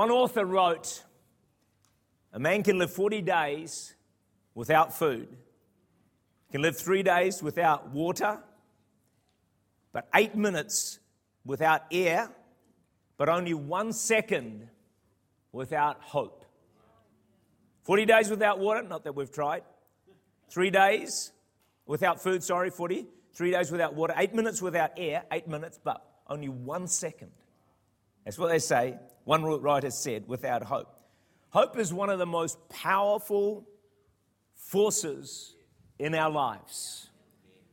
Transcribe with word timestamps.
One 0.00 0.10
author 0.10 0.46
wrote 0.46 1.04
A 2.32 2.38
man 2.38 2.62
can 2.62 2.78
live 2.78 2.90
40 2.90 3.20
days 3.20 3.94
without 4.54 4.96
food, 4.96 5.28
can 6.50 6.62
live 6.62 6.78
three 6.78 7.02
days 7.02 7.42
without 7.42 7.90
water, 7.90 8.38
but 9.92 10.08
eight 10.14 10.34
minutes 10.34 11.00
without 11.44 11.82
air, 11.92 12.30
but 13.18 13.28
only 13.28 13.52
one 13.52 13.92
second 13.92 14.70
without 15.52 16.00
hope. 16.00 16.46
40 17.82 18.06
days 18.06 18.30
without 18.30 18.58
water, 18.58 18.80
not 18.80 19.04
that 19.04 19.14
we've 19.14 19.30
tried. 19.30 19.64
Three 20.48 20.70
days 20.70 21.30
without 21.84 22.22
food, 22.22 22.42
sorry, 22.42 22.70
40. 22.70 23.06
Three 23.34 23.50
days 23.50 23.70
without 23.70 23.92
water. 23.92 24.14
Eight 24.16 24.34
minutes 24.34 24.62
without 24.62 24.92
air, 24.96 25.24
eight 25.30 25.46
minutes, 25.46 25.78
but 25.84 26.02
only 26.26 26.48
one 26.48 26.86
second. 26.86 27.32
That's 28.24 28.38
what 28.38 28.48
they 28.48 28.60
say. 28.60 28.96
One 29.24 29.44
writer 29.44 29.90
said, 29.90 30.26
without 30.26 30.62
hope. 30.62 30.88
Hope 31.50 31.78
is 31.78 31.92
one 31.92 32.10
of 32.10 32.18
the 32.18 32.26
most 32.26 32.58
powerful 32.68 33.66
forces 34.54 35.54
in 35.98 36.14
our 36.14 36.30
lives. 36.30 37.10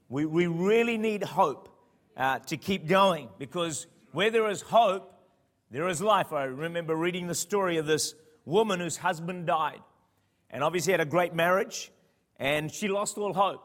We, 0.09 0.25
we 0.25 0.47
really 0.47 0.97
need 0.97 1.23
hope 1.23 1.69
uh, 2.15 2.39
to 2.39 2.57
keep 2.57 2.87
going 2.87 3.29
because 3.37 3.87
where 4.11 4.31
there 4.31 4.49
is 4.49 4.61
hope, 4.61 5.13
there 5.69 5.87
is 5.87 6.01
life. 6.01 6.33
I 6.33 6.45
remember 6.45 6.95
reading 6.95 7.27
the 7.27 7.35
story 7.35 7.77
of 7.77 7.85
this 7.85 8.15
woman 8.45 8.79
whose 8.79 8.97
husband 8.97 9.45
died 9.45 9.81
and 10.49 10.63
obviously 10.63 10.93
had 10.93 11.01
a 11.01 11.05
great 11.05 11.33
marriage 11.33 11.91
and 12.39 12.71
she 12.71 12.87
lost 12.87 13.17
all 13.17 13.33
hope. 13.33 13.63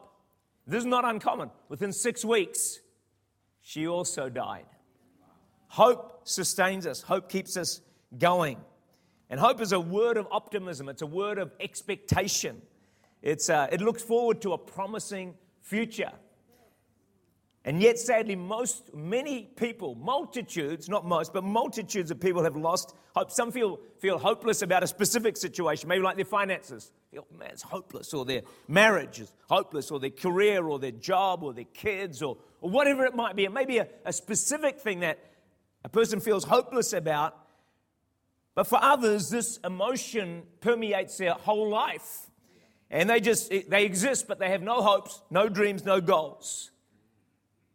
This 0.67 0.79
is 0.79 0.85
not 0.85 1.05
uncommon. 1.05 1.49
Within 1.69 1.91
six 1.91 2.23
weeks, 2.23 2.79
she 3.61 3.87
also 3.87 4.29
died. 4.29 4.65
Hope 5.73 6.21
sustains 6.23 6.85
us, 6.85 7.01
hope 7.01 7.29
keeps 7.29 7.57
us 7.57 7.81
going. 8.19 8.59
And 9.27 9.39
hope 9.39 9.59
is 9.59 9.71
a 9.71 9.79
word 9.79 10.17
of 10.17 10.27
optimism, 10.29 10.87
it's 10.87 11.01
a 11.01 11.07
word 11.07 11.39
of 11.39 11.51
expectation. 11.59 12.61
It's, 13.23 13.49
uh, 13.49 13.69
it 13.71 13.81
looks 13.81 14.03
forward 14.03 14.39
to 14.43 14.53
a 14.53 14.57
promising 14.59 15.33
future. 15.61 16.11
And 17.65 17.81
yet, 17.81 17.97
sadly, 17.97 18.35
most, 18.35 18.93
many 18.93 19.45
people, 19.55 19.95
multitudes, 19.95 20.89
not 20.89 21.07
most, 21.07 21.33
but 21.33 21.43
multitudes 21.43 22.11
of 22.11 22.19
people 22.19 22.43
have 22.43 22.55
lost 22.55 22.93
hope. 23.15 23.31
Some 23.31 23.51
feel, 23.51 23.79
feel 23.97 24.19
hopeless 24.19 24.61
about 24.61 24.83
a 24.83 24.87
specific 24.87 25.37
situation, 25.37 25.89
maybe 25.89 26.03
like 26.03 26.17
their 26.17 26.25
finances. 26.25 26.91
Feel, 27.09 27.25
man, 27.35 27.49
it's 27.49 27.63
hopeless, 27.63 28.13
or 28.13 28.25
their 28.25 28.43
marriage 28.67 29.21
is 29.21 29.33
hopeless, 29.49 29.89
or 29.89 29.99
their 29.99 30.11
career, 30.11 30.67
or 30.67 30.77
their 30.77 30.91
job, 30.91 31.41
or 31.41 31.51
their 31.51 31.63
kids, 31.73 32.21
or, 32.21 32.37
or 32.61 32.69
whatever 32.69 33.05
it 33.05 33.15
might 33.15 33.35
be. 33.35 33.45
It 33.45 33.51
may 33.51 33.65
be 33.65 33.79
a, 33.79 33.87
a 34.05 34.13
specific 34.13 34.79
thing 34.79 34.99
that 34.99 35.17
a 35.83 35.89
person 35.89 36.19
feels 36.19 36.43
hopeless 36.43 36.93
about. 36.93 37.37
But 38.55 38.67
for 38.67 38.79
others, 38.81 39.29
this 39.29 39.57
emotion 39.63 40.43
permeates 40.61 41.17
their 41.17 41.33
whole 41.33 41.69
life. 41.69 42.29
And 42.89 43.09
they 43.09 43.19
just, 43.19 43.51
they 43.69 43.85
exist, 43.85 44.27
but 44.27 44.37
they 44.37 44.49
have 44.49 44.61
no 44.61 44.81
hopes, 44.81 45.21
no 45.31 45.49
dreams, 45.49 45.83
no 45.83 45.99
goals. 45.99 46.71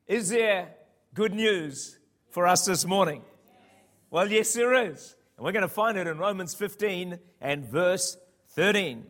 Is 0.06 0.28
there 0.28 0.68
good 1.12 1.34
news 1.34 1.98
for 2.30 2.46
us 2.46 2.64
this 2.64 2.84
morning? 2.84 3.22
Well, 4.10 4.30
yes, 4.30 4.52
there 4.52 4.74
is. 4.74 5.16
And 5.36 5.44
we're 5.44 5.52
going 5.52 5.62
to 5.62 5.68
find 5.68 5.98
it 5.98 6.06
in 6.06 6.18
Romans 6.18 6.54
15 6.54 7.18
and 7.40 7.64
verse 7.64 8.16
13. 8.50 9.04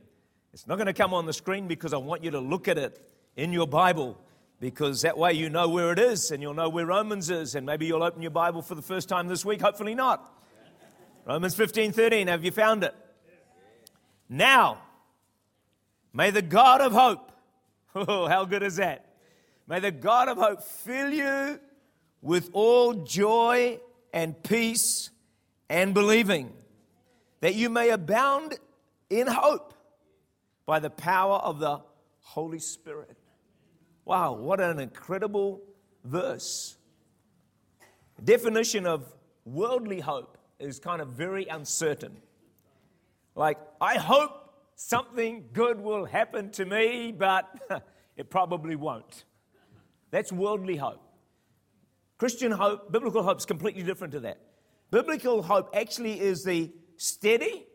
It's 0.52 0.66
not 0.66 0.76
going 0.76 0.86
to 0.86 0.92
come 0.94 1.12
on 1.12 1.26
the 1.26 1.32
screen 1.32 1.69
because 1.69 1.92
I 1.92 1.98
want 1.98 2.24
you 2.24 2.30
to 2.32 2.41
look 2.41 2.69
at 2.69 2.78
it 2.78 2.98
in 3.36 3.52
your 3.52 3.66
Bible 3.66 4.19
because 4.61 5.03
that 5.03 5.17
way 5.17 5.33
you 5.33 5.48
know 5.48 5.69
where 5.69 5.92
it 5.92 5.98
is 5.98 6.31
and 6.31 6.42
you'll 6.42 6.55
know 6.55 6.69
where 6.69 6.87
Romans 6.87 7.31
is 7.31 7.55
and 7.55 7.64
maybe 7.64 7.87
you'll 7.87 8.03
open 8.03 8.23
your 8.23 8.31
Bible 8.31 8.62
for 8.62 8.75
the 8.75 8.83
first 8.83 9.09
time 9.09 9.28
this 9.28 9.45
week, 9.45 9.61
hopefully 9.61 9.95
not. 9.95 10.34
Romans 11.27 11.55
15 11.55 11.92
13, 11.92 12.27
have 12.28 12.45
you 12.45 12.50
found 12.50 12.83
it? 12.84 12.95
Now, 14.28 14.78
may 16.12 16.31
the 16.31 16.42
God 16.42 16.81
of 16.81 16.92
hope, 16.92 17.31
oh, 17.95 18.27
how 18.27 18.45
good 18.45 18.62
is 18.62 18.77
that? 18.77 19.05
May 19.66 19.81
the 19.81 19.91
God 19.91 20.28
of 20.28 20.38
hope 20.38 20.62
fill 20.62 21.12
you 21.12 21.61
with 22.22 22.50
all 22.53 22.94
joy 22.94 23.78
and 24.12 24.43
peace 24.43 25.11
and 25.69 25.94
believing, 25.94 26.53
that 27.41 27.55
you 27.55 27.69
may 27.69 27.91
abound 27.91 28.59
in 29.11 29.27
hope 29.27 29.75
by 30.66 30.78
the 30.78 30.91
power 30.91 31.37
of 31.37 31.59
the 31.59 31.81
Holy 32.21 32.59
Spirit. 32.59 33.16
Wow, 34.08 34.32
what 34.32 34.58
an 34.58 34.78
incredible 34.78 35.60
verse. 36.02 36.78
definition 38.24 38.86
of 38.86 39.04
worldly 39.44 40.00
hope 40.00 40.38
is 40.58 40.78
kind 40.78 41.02
of 41.02 41.08
very 41.08 41.46
uncertain. 41.46 42.16
Like, 43.34 43.58
I 43.82 43.98
hope 43.98 44.30
something 44.76 45.50
good 45.52 45.78
will 45.78 46.06
happen 46.06 46.50
to 46.52 46.64
me, 46.64 47.12
but 47.12 47.50
it 48.16 48.30
probably 48.30 48.76
won't. 48.76 49.24
That's 50.10 50.32
worldly 50.32 50.76
hope. 50.76 51.02
Christian 52.16 52.50
hope, 52.50 52.90
biblical 52.90 53.22
hope 53.22 53.36
is 53.36 53.44
completely 53.44 53.82
different 53.82 54.14
to 54.14 54.20
that. 54.20 54.38
Biblical 54.90 55.42
hope 55.42 55.69
actually 55.76 56.19
is 56.19 56.44
the 56.44 56.72
steady, 56.96 57.66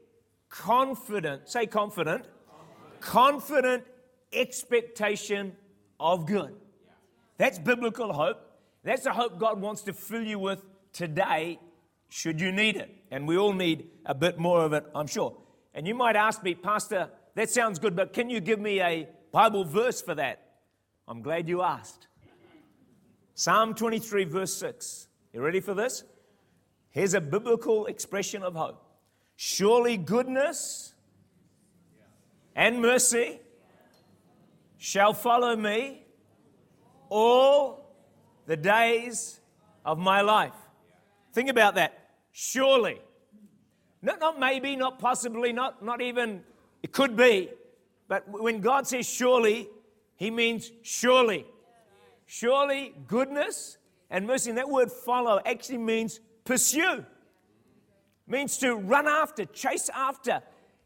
confident, 0.49 1.47
say 1.47 1.67
confident, 1.67 2.25
confident 3.01 3.83
expectation 4.33 5.55
of 6.03 6.27
good. 6.27 6.53
That's 7.37 7.57
biblical 7.57 8.13
hope. 8.13 8.37
That's 8.83 9.03
the 9.03 9.13
hope 9.13 9.39
God 9.39 9.59
wants 9.61 9.81
to 9.83 9.93
fill 9.93 10.21
you 10.21 10.37
with 10.37 10.63
today, 10.91 11.59
should 12.09 12.39
you 12.41 12.51
need 12.51 12.75
it. 12.75 12.93
And 13.09 13.27
we 13.27 13.37
all 13.37 13.53
need 13.53 13.87
a 14.05 14.13
bit 14.13 14.37
more 14.37 14.63
of 14.65 14.73
it, 14.73 14.85
I'm 14.93 15.07
sure. 15.07 15.35
And 15.73 15.87
you 15.87 15.95
might 15.95 16.15
ask 16.15 16.43
me, 16.43 16.53
Pastor, 16.53 17.09
that 17.35 17.49
sounds 17.49 17.79
good, 17.79 17.95
but 17.95 18.13
can 18.13 18.29
you 18.29 18.41
give 18.41 18.59
me 18.59 18.81
a 18.81 19.07
Bible 19.31 19.63
verse 19.63 20.01
for 20.01 20.13
that? 20.15 20.41
I'm 21.07 21.21
glad 21.21 21.47
you 21.47 21.63
asked. 21.63 22.07
Psalm 23.33 23.73
23, 23.73 24.25
verse 24.25 24.53
6. 24.55 25.07
You 25.31 25.41
ready 25.41 25.61
for 25.61 25.73
this? 25.73 26.03
Here's 26.91 27.15
a 27.15 27.21
biblical 27.21 27.87
expression 27.87 28.43
of 28.43 28.55
hope. 28.55 28.85
Surely 29.35 29.97
goodness 29.97 30.93
and 32.55 32.81
mercy 32.81 33.39
shall 34.83 35.13
follow 35.13 35.55
me 35.55 36.03
all 37.07 37.95
the 38.47 38.57
days 38.57 39.39
of 39.85 39.97
my 39.97 40.19
life. 40.19 40.51
Think 41.31 41.49
about 41.49 41.75
that. 41.75 42.09
Surely. 42.33 42.99
Not, 44.01 44.19
not 44.19 44.37
maybe, 44.37 44.75
not 44.75 44.99
possibly, 44.99 45.53
not, 45.53 45.81
not 45.85 46.01
even, 46.01 46.43
it 46.81 46.91
could 46.91 47.15
be. 47.15 47.49
But 48.09 48.27
when 48.27 48.59
God 48.59 48.85
says 48.85 49.07
surely, 49.07 49.69
he 50.17 50.29
means 50.29 50.69
surely. 50.81 51.45
Surely 52.25 52.93
goodness 53.07 53.77
and 54.09 54.27
mercy, 54.27 54.49
and 54.49 54.57
that 54.57 54.67
word 54.67 54.91
follow 54.91 55.39
actually 55.45 55.77
means 55.77 56.19
pursue, 56.43 57.05
means 58.27 58.57
to 58.57 58.75
run 58.75 59.07
after, 59.07 59.45
chase 59.45 59.89
after. 59.95 60.41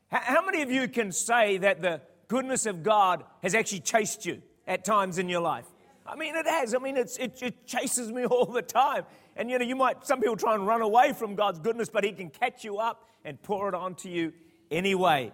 How 0.10 0.46
many 0.46 0.62
of 0.62 0.70
you 0.70 0.88
can 0.88 1.12
say 1.12 1.58
that 1.58 1.82
the 1.82 2.00
goodness 2.28 2.66
of 2.66 2.84
God 2.84 3.24
has 3.42 3.56
actually 3.56 3.82
chased 3.82 4.26
you 4.26 4.42
at 4.68 4.86
times 4.86 5.18
in 5.18 5.30
your 5.30 5.42
life? 5.42 5.66
I 6.06 6.16
mean, 6.16 6.36
it 6.36 6.48
has. 6.48 6.74
I 6.74 6.78
mean, 6.78 6.98
it, 6.98 7.18
it 7.20 7.68
chases 7.68 8.12
me 8.12 8.26
all 8.32 8.46
the 8.46 8.62
time. 8.62 9.04
And 9.36 9.50
you 9.50 9.60
know, 9.60 9.66
you 9.66 9.76
might, 9.76 10.06
some 10.06 10.20
people 10.20 10.38
try 10.38 10.56
and 10.56 10.66
run 10.66 10.82
away 10.82 11.14
from 11.14 11.36
God's 11.36 11.60
goodness, 11.60 11.90
but 11.90 12.04
He 12.04 12.12
can 12.12 12.30
catch 12.30 12.64
you 12.64 12.78
up 12.78 13.08
and 13.26 13.42
pour 13.42 13.70
it 13.70 13.76
onto 13.76 14.10
you 14.10 14.34
anyway. 14.72 15.32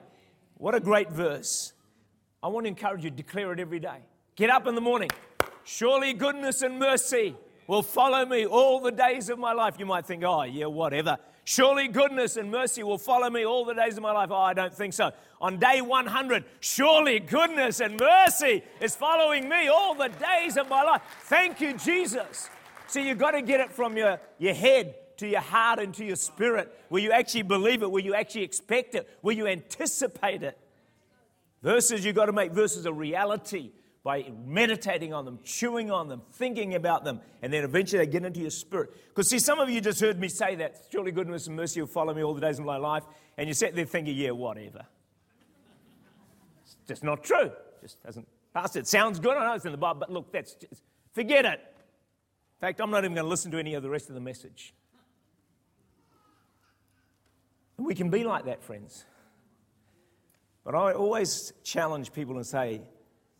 What 0.55 0.75
a 0.75 0.79
great 0.79 1.11
verse. 1.11 1.73
I 2.41 2.47
want 2.47 2.65
to 2.65 2.69
encourage 2.69 3.03
you, 3.03 3.09
declare 3.09 3.53
it 3.53 3.59
every 3.59 3.79
day. 3.79 3.99
Get 4.35 4.49
up 4.49 4.67
in 4.67 4.75
the 4.75 4.81
morning, 4.81 5.09
Surely 5.63 6.13
goodness 6.13 6.61
and 6.61 6.77
mercy 6.77 7.35
will 7.67 7.83
follow 7.83 8.25
me 8.25 8.45
all 8.45 8.81
the 8.81 8.91
days 8.91 9.29
of 9.29 9.39
my 9.39 9.53
life. 9.53 9.75
You 9.79 9.85
might 9.85 10.05
think, 10.05 10.23
oh, 10.23 10.43
yeah, 10.43 10.65
whatever. 10.65 11.17
Surely 11.45 11.89
goodness 11.89 12.37
and 12.37 12.49
mercy 12.49 12.83
will 12.83 12.97
follow 12.97 13.29
me 13.29 13.45
all 13.45 13.65
the 13.65 13.73
days 13.73 13.97
of 13.97 14.03
my 14.03 14.11
life. 14.11 14.29
Oh, 14.31 14.35
I 14.35 14.53
don't 14.53 14.73
think 14.73 14.93
so. 14.93 15.11
On 15.41 15.59
day 15.59 15.81
100, 15.81 16.45
surely 16.61 17.19
goodness 17.19 17.81
and 17.81 17.99
mercy 17.99 18.63
is 18.79 18.95
following 18.95 19.49
me 19.49 19.67
all 19.67 19.93
the 19.93 20.07
days 20.07 20.55
of 20.55 20.69
my 20.69 20.83
life. 20.83 21.01
Thank 21.23 21.59
you, 21.59 21.77
Jesus. 21.77 22.49
See, 22.87 23.07
you've 23.07 23.17
got 23.17 23.31
to 23.31 23.41
get 23.41 23.59
it 23.59 23.71
from 23.71 23.97
your, 23.97 24.21
your 24.37 24.53
head 24.53 24.95
to 25.17 25.27
your 25.27 25.41
heart 25.41 25.79
and 25.79 25.93
to 25.95 26.05
your 26.05 26.15
spirit, 26.15 26.73
where 26.87 27.01
you 27.01 27.11
actually 27.11 27.43
believe 27.43 27.83
it, 27.83 27.91
where 27.91 28.01
you 28.01 28.15
actually 28.15 28.43
expect 28.43 28.95
it, 28.95 29.09
where 29.21 29.35
you 29.35 29.47
anticipate 29.47 30.43
it. 30.43 30.57
Verses, 31.61 32.05
you've 32.05 32.15
got 32.15 32.25
to 32.27 32.33
make 32.33 32.51
verses 32.51 32.85
a 32.85 32.93
reality 32.93 33.71
by 34.03 34.29
meditating 34.45 35.13
on 35.13 35.23
them, 35.23 35.39
chewing 35.45 35.89
on 35.89 36.09
them, 36.09 36.21
thinking 36.33 36.75
about 36.75 37.05
them, 37.05 37.21
and 37.41 37.53
then 37.53 37.63
eventually 37.63 38.05
they 38.05 38.11
get 38.11 38.25
into 38.25 38.41
your 38.41 38.49
spirit. 38.49 38.91
Because, 39.07 39.29
see, 39.29 39.39
some 39.39 39.59
of 39.59 39.69
you 39.69 39.79
just 39.79 40.01
heard 40.01 40.19
me 40.19 40.27
say 40.27 40.55
that 40.55 40.87
surely 40.91 41.13
goodness 41.13 41.47
and 41.47 41.55
mercy 41.55 41.79
will 41.79 41.87
follow 41.87 42.13
me 42.13 42.21
all 42.21 42.33
the 42.33 42.41
days 42.41 42.59
of 42.59 42.65
my 42.65 42.75
life, 42.75 43.03
and 43.37 43.47
you 43.47 43.53
sit 43.53 43.75
there 43.75 43.85
thinking, 43.85 44.15
yeah, 44.15 44.31
whatever. 44.31 44.85
It's 46.63 46.75
just 46.85 47.03
not 47.03 47.23
true. 47.23 47.51
Just 47.81 48.03
doesn't 48.03 48.27
pass. 48.53 48.75
It 48.75 48.87
sounds 48.87 49.19
good. 49.19 49.37
I 49.37 49.47
know 49.47 49.53
it's 49.53 49.65
in 49.65 49.71
the 49.71 49.77
Bible, 49.77 50.01
but 50.01 50.11
look, 50.11 50.33
that's 50.33 50.53
just, 50.55 50.83
forget 51.13 51.45
it. 51.45 51.61
In 51.61 52.67
fact, 52.67 52.81
I'm 52.81 52.91
not 52.91 53.05
even 53.05 53.15
going 53.15 53.25
to 53.25 53.29
listen 53.29 53.51
to 53.51 53.57
any 53.57 53.73
of 53.73 53.83
the 53.83 53.89
rest 53.89 54.09
of 54.09 54.15
the 54.15 54.21
message. 54.21 54.73
And 57.77 57.87
we 57.87 57.95
can 57.95 58.09
be 58.09 58.25
like 58.25 58.45
that, 58.45 58.63
friends. 58.63 59.05
But 60.65 60.75
I 60.75 60.91
always 60.93 61.53
challenge 61.63 62.11
people 62.11 62.35
and 62.35 62.45
say, 62.45 62.81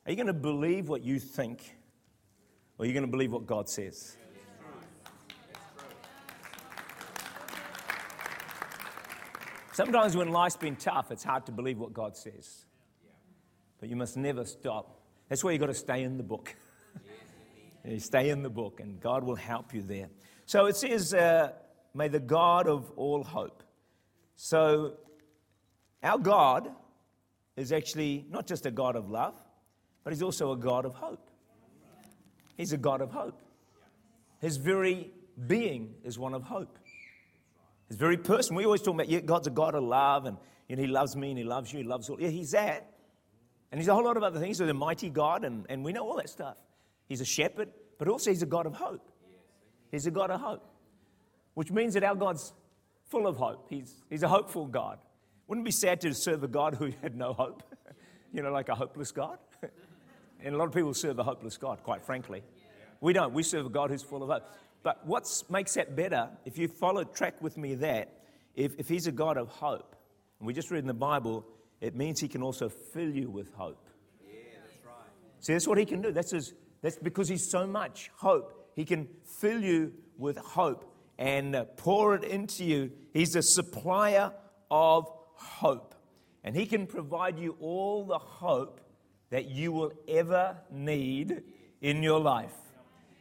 are 0.06 0.12
you 0.12 0.16
going 0.16 0.28
to 0.28 0.34
believe 0.34 0.90
what 0.90 1.04
you 1.04 1.20
think, 1.20 1.78
or 2.78 2.84
are 2.84 2.88
you 2.88 2.94
going 2.94 3.06
to 3.06 3.12
believe 3.12 3.32
what 3.32 3.46
God 3.46 3.70
says? 3.70 4.18
Sometimes 9.72 10.16
when 10.16 10.30
life's 10.30 10.58
been 10.58 10.76
tough, 10.76 11.10
it's 11.10 11.24
hard 11.24 11.48
to 11.48 11.52
believe 11.52 11.80
what 11.80 11.94
God 11.94 12.16
says. 12.16 12.66
But 13.80 13.90
you 13.90 13.96
must 13.96 14.18
never 14.18 14.46
stop. 14.46 15.02
That's 15.30 15.44
why 15.44 15.52
you've 15.52 15.62
got 15.62 15.68
to 15.68 15.74
stay 15.74 16.04
in 16.04 16.18
the 16.18 16.24
book. 16.24 16.56
you 17.86 18.00
stay 18.00 18.30
in 18.30 18.44
the 18.44 18.50
book, 18.50 18.82
and 18.82 19.00
God 19.00 19.24
will 19.24 19.36
help 19.36 19.74
you 19.74 19.82
there. 19.82 20.10
So 20.46 20.68
it 20.68 20.76
says, 20.76 21.14
uh, 21.14 21.54
May 21.94 22.08
the 22.08 22.20
God 22.20 22.68
of 22.68 22.92
all 22.96 23.24
hope. 23.24 23.64
So 24.36 24.96
our 26.02 26.18
God 26.18 26.70
is 27.56 27.72
actually 27.72 28.26
not 28.30 28.48
just 28.48 28.66
a 28.66 28.72
God 28.72 28.96
of 28.96 29.10
love, 29.10 29.36
but 30.04 30.14
He's 30.14 30.22
also 30.22 30.52
a 30.52 30.58
God 30.58 30.86
of 30.86 30.94
hope. 30.96 31.30
He's 32.56 32.74
a 32.74 32.78
God 32.78 33.02
of 33.02 33.12
hope. 33.12 33.42
His 34.40 34.58
very 34.58 35.12
being 35.48 35.96
is 36.04 36.20
one 36.20 36.34
of 36.34 36.44
hope. 36.44 36.78
His 37.88 37.98
very 37.98 38.18
person. 38.18 38.56
We 38.56 38.66
always 38.66 38.82
talk 38.82 38.96
about, 38.96 39.10
yeah, 39.10 39.20
God's 39.20 39.48
a 39.48 39.52
God 39.52 39.76
of 39.76 39.84
love, 39.84 40.26
and 40.26 40.38
you 40.68 40.76
know, 40.76 40.82
He 40.82 40.88
loves 40.88 41.16
me 41.16 41.30
and 41.30 41.38
He 41.38 41.44
loves 41.44 41.72
you, 41.72 41.80
He 41.80 41.86
loves 41.86 42.10
all. 42.10 42.20
Yeah, 42.20 42.30
He's 42.30 42.52
that. 42.52 42.90
And 43.72 43.80
He's 43.80 43.88
a 43.88 43.94
whole 43.94 44.04
lot 44.04 44.18
of 44.18 44.24
other 44.24 44.40
things. 44.40 44.60
He's 44.60 44.70
a 44.70 44.74
mighty 44.74 45.10
God, 45.10 45.46
and, 45.46 45.66
and 45.70 45.84
we 45.84 45.94
know 45.94 46.08
all 46.08 46.18
that 46.18 46.30
stuff. 46.30 46.58
He's 47.08 47.22
a 47.22 47.26
shepherd, 47.26 47.70
but 47.98 48.08
also 48.08 48.30
He's 48.30 48.44
a 48.44 48.48
God 48.48 48.66
of 48.66 48.74
hope. 48.74 49.10
He's 49.92 50.08
a 50.08 50.12
God 50.12 50.32
of 50.32 50.42
hope, 50.42 50.68
which 51.54 51.72
means 51.72 51.94
that 51.94 52.04
our 52.04 52.16
God's 52.16 52.54
full 53.10 53.28
of 53.28 53.38
hope. 53.38 53.68
He's, 53.70 54.04
he's 54.10 54.24
a 54.24 54.28
hopeful 54.28 54.66
God. 54.66 54.98
Wouldn't 55.48 55.66
it 55.66 55.70
be 55.70 55.72
sad 55.72 56.02
to 56.02 56.14
serve 56.14 56.44
a 56.44 56.48
God 56.48 56.76
who 56.76 56.92
had 57.02 57.16
no 57.16 57.34
hope? 57.34 57.62
you 58.34 58.42
know, 58.42 58.52
like 58.52 58.70
a 58.70 58.76
hopeless 58.76 59.12
God? 59.12 59.38
And 60.44 60.54
a 60.54 60.58
lot 60.58 60.68
of 60.68 60.74
people 60.74 60.94
serve 60.94 61.18
a 61.20 61.24
hopeless 61.24 61.58
God, 61.58 61.82
quite 61.84 62.02
frankly. 62.02 62.44
We 63.02 63.14
don't. 63.14 63.34
We 63.34 63.44
serve 63.44 63.66
a 63.66 63.70
God 63.70 63.90
who's 63.90 64.04
full 64.04 64.24
of 64.24 64.30
hope. 64.30 64.44
But 64.84 65.06
what 65.08 65.44
makes 65.50 65.74
that 65.76 65.96
better, 65.96 66.30
if 66.46 66.58
you 66.58 66.68
follow 66.68 67.04
track 67.04 67.42
with 67.42 67.58
me 67.58 67.76
that, 67.76 68.22
if, 68.56 68.78
if 68.78 68.88
he's 68.88 69.08
a 69.08 69.12
God 69.12 69.38
of 69.38 69.48
hope, 69.48 69.96
and 70.40 70.48
we 70.48 70.54
just 70.54 70.70
read 70.72 70.80
in 70.80 70.88
the 70.88 70.94
Bible, 70.94 71.46
it 71.80 71.96
means 71.96 72.20
he 72.20 72.28
can 72.28 72.44
also 72.44 72.70
fill 72.70 73.10
you 73.10 73.30
with 73.30 73.52
hope. 73.54 73.88
Yeah, 74.22 74.40
that's 74.62 74.86
right. 74.86 74.94
See, 75.40 75.54
that's 75.54 75.68
what 75.68 75.78
he 75.78 75.86
can 75.86 76.02
do. 76.02 76.12
That's, 76.12 76.32
his, 76.32 76.54
that's 76.82 76.98
because 76.98 77.30
he's 77.30 77.50
so 77.50 77.66
much 77.66 78.12
hope. 78.16 78.70
He 78.76 78.86
can 78.86 79.08
fill 79.40 79.62
you 79.62 79.94
with 80.18 80.38
hope 80.38 80.94
and 81.18 81.56
uh, 81.56 81.64
pour 81.78 82.16
it 82.16 82.24
into 82.24 82.66
you. 82.66 82.92
He's 83.14 83.36
a 83.36 83.42
supplier 83.42 84.34
of 84.70 85.10
hope. 85.36 85.96
And 86.44 86.56
he 86.56 86.66
can 86.66 86.88
provide 86.88 87.40
you 87.40 87.56
all 87.60 88.06
the 88.06 88.18
hope 88.18 88.82
that 89.34 89.50
you 89.50 89.72
will 89.72 89.92
ever 90.08 90.56
need 90.70 91.42
in 91.82 92.04
your 92.04 92.20
life. 92.20 92.54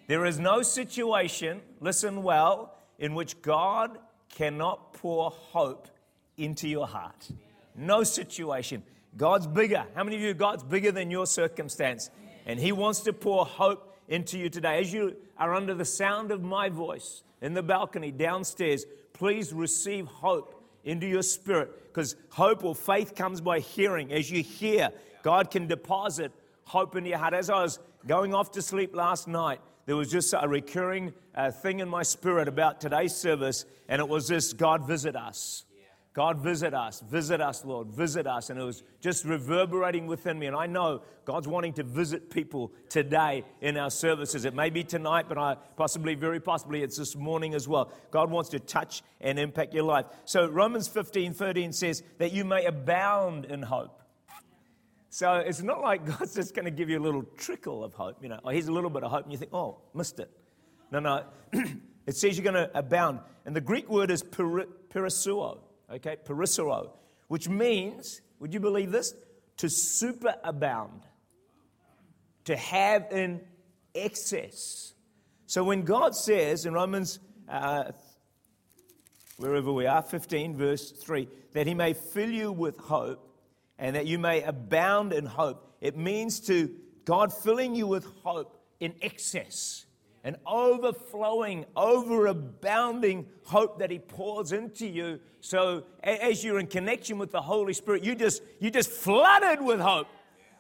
There 0.09 0.27
is 0.27 0.39
no 0.39 0.61
situation, 0.61 1.63
listen 1.81 2.23
well, 2.23 2.75
in 2.99 3.15
which 3.15 3.41
God 3.41 3.99
cannot 4.29 4.93
pour 4.93 5.31
hope 5.31 5.89
into 6.37 6.69
your 6.69 6.87
heart. 6.87 7.31
No 7.75 8.03
situation. 8.05 8.83
God's 9.17 9.47
bigger. 9.47 9.87
How 9.95 10.05
many 10.05 10.17
of 10.17 10.23
you, 10.23 10.35
God's 10.35 10.63
bigger 10.63 10.93
than 10.93 11.11
your 11.11 11.25
circumstance? 11.25 12.11
And 12.45 12.61
He 12.61 12.73
wants 12.73 13.01
to 13.01 13.15
pour 13.15 13.47
hope 13.47 13.97
into 14.07 14.39
you 14.39 14.51
today. 14.51 14.81
As 14.81 14.93
you 14.93 15.17
are 15.39 15.55
under 15.55 15.73
the 15.73 15.87
sound 15.87 16.31
of 16.31 16.43
my 16.43 16.69
voice 16.69 17.23
in 17.41 17.55
the 17.55 17.63
balcony 17.63 18.11
downstairs, 18.11 18.85
please 19.15 19.55
receive 19.55 20.05
hope 20.09 20.63
into 20.85 21.07
your 21.07 21.23
spirit 21.23 21.71
because 21.89 22.17
hope 22.29 22.65
or 22.65 22.75
faith 22.75 23.15
comes 23.15 23.41
by 23.41 23.61
hearing. 23.61 24.13
As 24.13 24.31
you 24.31 24.43
hear, 24.43 24.91
God 25.23 25.51
can 25.51 25.67
deposit 25.67 26.33
hope 26.65 26.97
in 26.97 27.07
your 27.07 27.19
heart. 27.19 27.35
As 27.35 27.51
I 27.51 27.63
was 27.63 27.79
going 28.07 28.35
off 28.35 28.53
to 28.53 28.63
sleep 28.63 28.95
last 28.95 29.29
night, 29.29 29.61
there 29.87 29.97
was 29.97 30.11
just 30.11 30.35
a 30.39 30.49
recurring 30.49 31.13
uh, 31.35 31.51
thing 31.51 31.81
in 31.81 31.89
my 31.89 32.03
spirit 32.03 32.49
about 32.49 32.81
today's 32.81 33.15
service, 33.15 33.65
and 33.89 34.01
it 34.01 34.09
was 34.09 34.29
this 34.29 34.53
God 34.53 34.87
visit 34.87 35.17
us. 35.17 35.65
God, 36.15 36.41
visit 36.41 36.75
us, 36.75 37.01
visit 37.01 37.41
us, 37.41 37.65
Lord, 37.65 37.89
visit 37.89 38.27
us. 38.27 38.51
And 38.51 38.61
it 38.61 38.63
was 38.63 38.83
just 39.01 39.25
reverberating 39.25 40.07
within 40.07 40.39
me. 40.39 40.47
And 40.47 40.55
I 40.55 40.67
know 40.67 41.01
God's 41.25 41.49
wanting 41.49 41.73
to 41.75 41.83
visit 41.83 42.29
people 42.29 42.71
today 42.91 43.45
in 43.63 43.79
our 43.79 43.91
services. 43.91 44.45
It 44.45 44.55
may 44.55 44.69
be 44.69 44.85
tonight, 44.85 45.25
but 45.27 45.39
I 45.39 45.57
possibly, 45.77 46.15
very 46.15 46.39
possibly, 46.39 46.83
it's 46.83 46.99
this 46.99 47.17
morning 47.17 47.55
as 47.55 47.67
well. 47.67 47.91
God 48.11 48.31
wants 48.31 48.51
to 48.51 48.59
touch 48.59 49.03
and 49.23 49.39
impact 49.39 49.73
your 49.73 49.85
life. 49.85 50.05
So 50.27 50.47
Romans 50.49 50.87
15 50.87 51.33
13 51.33 51.73
says 51.73 52.03
that 52.19 52.33
you 52.33 52.45
may 52.45 52.67
abound 52.67 53.47
in 53.47 53.63
hope. 53.63 54.02
So 55.13 55.35
it's 55.35 55.61
not 55.61 55.83
like 55.83 56.07
God's 56.19 56.35
just 56.35 56.55
going 56.55 56.65
to 56.65 56.71
give 56.71 56.89
you 56.89 56.99
a 56.99 57.05
little 57.05 57.25
trickle 57.37 57.85
of 57.85 57.93
hope. 57.93 58.23
You 58.23 58.31
know, 58.31 58.41
oh, 58.43 58.49
here's 58.49 58.69
a 58.69 58.73
little 58.73 58.89
bit 58.89 59.05
of 59.05 59.11
hope, 59.11 59.25
and 59.25 59.33
you 59.33 59.37
think, 59.37 59.53
oh, 59.53 59.79
missed 59.93 60.19
it. 60.19 60.31
No, 60.91 61.01
no. 61.01 61.25
it 62.07 62.17
says 62.17 62.39
you're 62.39 62.51
going 62.51 62.55
to 62.55 62.71
abound. 62.77 63.21
And 63.45 63.55
the 63.55 63.61
Greek 63.61 63.91
word 63.91 64.11
is 64.11 64.23
perisseuo, 64.23 65.59
okay? 65.93 66.17
Perisseuo, 66.25 66.93
which 67.29 67.47
means, 67.47 68.23
would 68.41 68.55
you 68.55 68.61
believe 68.61 68.91
this? 68.91 69.15
To 69.59 69.67
superabound, 69.67 71.03
to 72.47 72.57
have 72.57 73.13
in 73.13 73.43
excess. 73.95 74.95
So 75.47 75.63
when 75.63 75.83
God 75.83 76.17
says 76.17 76.65
in 76.65 76.73
Romans, 76.73 77.19
uh, 77.51 77.93
wherever 79.37 79.71
we 79.71 79.85
are, 79.85 80.01
15, 80.01 80.57
verse 80.57 80.91
3, 80.91 81.29
that 81.53 81.67
he 81.67 81.75
may 81.75 81.93
fill 81.93 82.31
you 82.31 82.51
with 82.51 82.79
hope 82.79 83.29
and 83.83 83.97
that 83.97 84.07
you 84.07 84.17
may 84.17 84.43
abound 84.45 85.13
in 85.13 85.27
hope. 85.27 85.77
It 85.81 85.97
means 85.97 86.39
to 86.43 86.71
God 87.05 87.33
filling 87.33 87.75
you 87.75 87.89
with 87.89 88.05
hope 88.23 88.65
in 88.79 88.95
excess 89.03 89.87
and 90.23 90.37
overflowing, 90.47 91.67
overabounding 91.77 93.27
hope 93.43 93.81
that 93.81 93.91
He 93.91 93.99
pours 93.99 94.53
into 94.53 94.87
you. 94.87 95.19
So 95.41 95.83
as 96.05 96.45
you're 96.45 96.61
in 96.61 96.69
connection 96.69 97.19
with 97.19 97.33
the 97.33 97.43
Holy 97.43 97.73
Spirit, 97.73 98.05
you 98.05 98.15
just 98.15 98.41
you 98.61 98.71
just 98.71 98.89
flooded 98.89 99.61
with 99.61 99.81
hope 99.81 100.07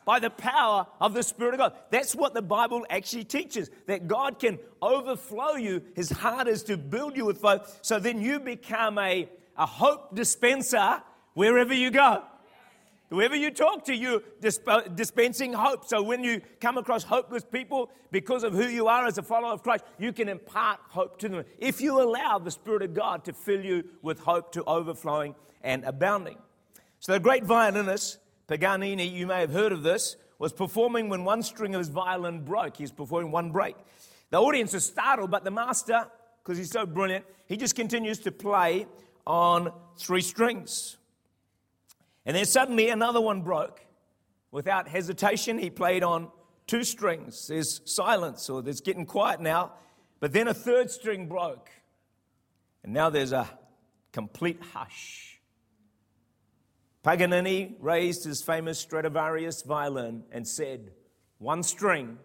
by 0.05 0.19
the 0.19 0.31
power 0.31 0.85
of 1.01 1.15
the 1.15 1.23
Spirit 1.23 1.55
of 1.55 1.59
God. 1.59 1.75
That's 1.91 2.17
what 2.17 2.35
the 2.35 2.43
Bible 2.43 2.85
actually 2.91 3.23
teaches 3.23 3.71
that 3.87 4.09
God 4.09 4.41
can 4.41 4.59
overflow 4.83 5.55
you. 5.55 5.81
His 5.95 6.11
heart 6.11 6.49
is 6.49 6.65
to 6.65 6.77
build 6.77 7.17
you 7.17 7.27
with 7.27 7.41
hope. 7.41 7.67
So 7.83 8.01
then 8.01 8.21
you 8.21 8.41
become 8.41 8.99
a, 8.99 9.29
a 9.57 9.67
hope 9.67 10.13
dispenser 10.17 11.01
wherever 11.35 11.73
you 11.73 11.93
go. 11.93 12.25
Whoever 13.13 13.37
you 13.37 13.51
talk 13.51 13.85
to, 13.85 13.95
you're 13.95 14.23
disp- 14.41 14.67
dispensing 14.95 15.53
hope. 15.53 15.85
So 15.85 16.03
when 16.03 16.25
you 16.25 16.41
come 16.63 16.79
across 16.79 17.05
hopeless 17.05 17.45
people, 17.45 17.91
because 18.11 18.43
of 18.43 18.55
who 18.55 18.67
you 18.67 18.87
are 18.87 19.05
as 19.05 19.19
a 19.19 19.23
follower 19.23 19.53
of 19.53 19.63
Christ, 19.63 19.85
you 19.99 20.15
can 20.15 20.31
impart 20.31 20.81
hope 20.89 21.19
to 21.19 21.29
them. 21.29 21.45
If 21.59 21.83
you 21.83 22.01
allow 22.01 22.39
the 22.39 22.51
Spirit 22.51 22.81
of 22.81 22.95
God 22.95 23.23
to 23.27 23.35
fill 23.35 23.63
you 23.63 23.85
with 24.01 24.21
hope 24.21 24.53
to 24.53 24.65
overflowing 24.65 25.35
and 25.63 25.85
abounding. 25.85 26.39
So 27.01 27.13
the 27.13 27.21
great 27.21 27.45
violinist, 27.45 28.17
Paganini, 28.49 29.13
you 29.13 29.27
may 29.27 29.41
have 29.41 29.53
heard 29.53 29.73
of 29.73 29.83
this, 29.83 30.17
was 30.39 30.55
performing 30.55 31.11
when 31.11 31.25
one 31.25 31.43
string 31.43 31.75
of 31.75 31.81
his 31.81 31.91
violin 31.91 32.47
broke. 32.47 32.79
He's 32.79 32.93
performing 32.93 33.31
one 33.31 33.53
break. 33.53 33.77
The 34.31 34.41
audience 34.41 34.73
is 34.73 34.87
startled, 34.87 35.31
but 35.31 35.45
the 35.45 35.51
master, 35.51 36.07
because 36.43 36.57
he's 36.57 36.71
so 36.71 36.87
brilliant, 36.87 37.27
he 37.45 37.59
just 37.59 37.77
continues 37.77 38.21
to 38.21 38.33
play 38.33 38.87
on 39.27 39.71
three 39.99 40.23
strings. 40.23 40.97
And 42.25 42.37
then 42.37 42.45
suddenly 42.45 42.89
another 42.89 43.21
one 43.21 43.43
broke. 43.43 43.81
Without 44.51 44.89
hesitation, 44.89 45.59
he 45.59 45.71
played 45.71 46.03
on 46.03 46.31
two 46.67 46.85
strings. 46.85 47.49
There's 47.49 47.81
silence, 47.85 48.49
or 48.49 48.63
there's 48.63 48.81
getting 48.81 49.07
quiet 49.07 49.41
now. 49.41 49.73
But 50.21 50.33
then 50.33 50.47
a 50.47 50.55
third 50.55 50.91
string 50.91 51.27
broke. 51.27 51.71
And 52.85 52.93
now 52.93 53.11
there's 53.11 53.33
a 53.33 53.49
complete 54.13 54.61
hush. 54.73 55.41
Paganini 57.03 57.75
raised 57.81 58.25
his 58.25 58.43
famous 58.43 58.79
Stradivarius 58.79 59.63
violin 59.63 60.23
and 60.31 60.47
said, 60.47 60.93
One 61.39 61.63
string. 61.63 62.19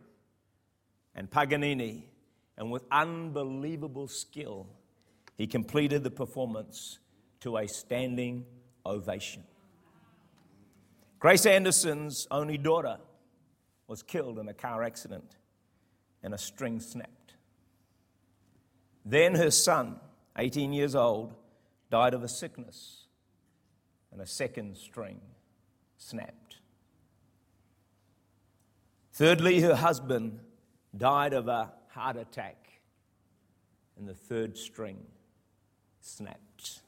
And 1.16 1.32
Paganini, 1.32 2.04
and 2.58 2.70
with 2.70 2.84
unbelievable 2.92 4.08
skill, 4.08 4.68
he 5.36 5.48
completed 5.48 6.04
the 6.04 6.12
performance 6.12 7.00
to 7.39 7.58
a 7.58 7.68
standing 7.68 8.46
ovation. 8.86 9.44
Grace 11.20 11.46
Anderson's 11.46 12.28
only 12.30 12.58
daughter 12.58 12.98
was 13.88 14.04
killed 14.04 14.38
in 14.38 14.48
a 14.48 14.54
car 14.54 14.84
accident 14.84 15.38
and 16.22 16.34
a 16.34 16.38
string 16.38 16.80
snapped. 16.80 17.34
Then 19.04 19.36
her 19.36 19.50
son, 19.50 20.00
18 20.38 20.74
years 20.74 20.94
old, 20.94 21.34
died 21.90 22.14
of 22.14 22.24
a 22.24 22.28
sickness 22.28 23.06
and 24.12 24.22
a 24.22 24.28
second 24.28 24.78
string 24.78 25.22
snapped. 25.98 26.58
Thirdly, 29.14 29.62
her 29.62 29.76
husband 29.76 30.40
died 30.96 31.34
of 31.34 31.48
a 31.48 31.72
heart 31.90 32.18
attack 32.18 32.68
and 33.98 34.08
the 34.08 34.14
third 34.14 34.58
string 34.58 35.00
snapped. 36.02 36.82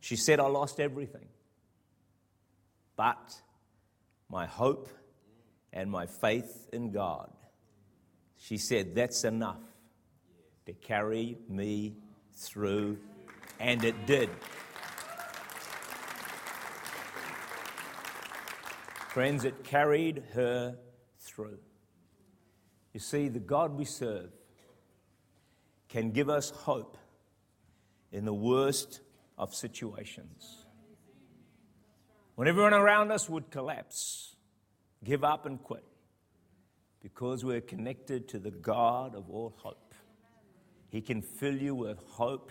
She 0.00 0.16
said, 0.16 0.40
I 0.40 0.46
lost 0.46 0.80
everything. 0.80 1.26
But 2.96 3.40
my 4.28 4.46
hope 4.46 4.88
and 5.72 5.90
my 5.90 6.06
faith 6.06 6.68
in 6.72 6.90
God, 6.90 7.30
she 8.36 8.56
said, 8.56 8.94
that's 8.94 9.24
enough 9.24 9.60
to 10.66 10.72
carry 10.72 11.38
me 11.48 11.96
through. 12.32 12.98
And 13.60 13.84
it 13.84 14.06
did. 14.06 14.30
Friends, 19.08 19.44
it 19.44 19.62
carried 19.62 20.24
her 20.32 20.76
through. 21.20 21.58
You 22.92 23.00
see, 23.00 23.28
the 23.28 23.40
God 23.40 23.76
we 23.76 23.84
serve 23.84 24.30
can 25.88 26.10
give 26.10 26.28
us 26.28 26.50
hope 26.50 26.98
in 28.10 28.24
the 28.24 28.34
worst 28.34 29.00
of 29.38 29.54
situations. 29.54 30.63
When 32.34 32.48
everyone 32.48 32.74
around 32.74 33.12
us 33.12 33.28
would 33.28 33.50
collapse, 33.50 34.34
give 35.04 35.22
up, 35.22 35.46
and 35.46 35.62
quit, 35.62 35.84
because 37.00 37.44
we're 37.44 37.60
connected 37.60 38.26
to 38.28 38.38
the 38.38 38.50
God 38.50 39.14
of 39.14 39.30
all 39.30 39.54
hope. 39.58 39.94
He 40.88 41.00
can 41.00 41.22
fill 41.22 41.54
you 41.54 41.74
with 41.74 41.98
hope, 42.08 42.50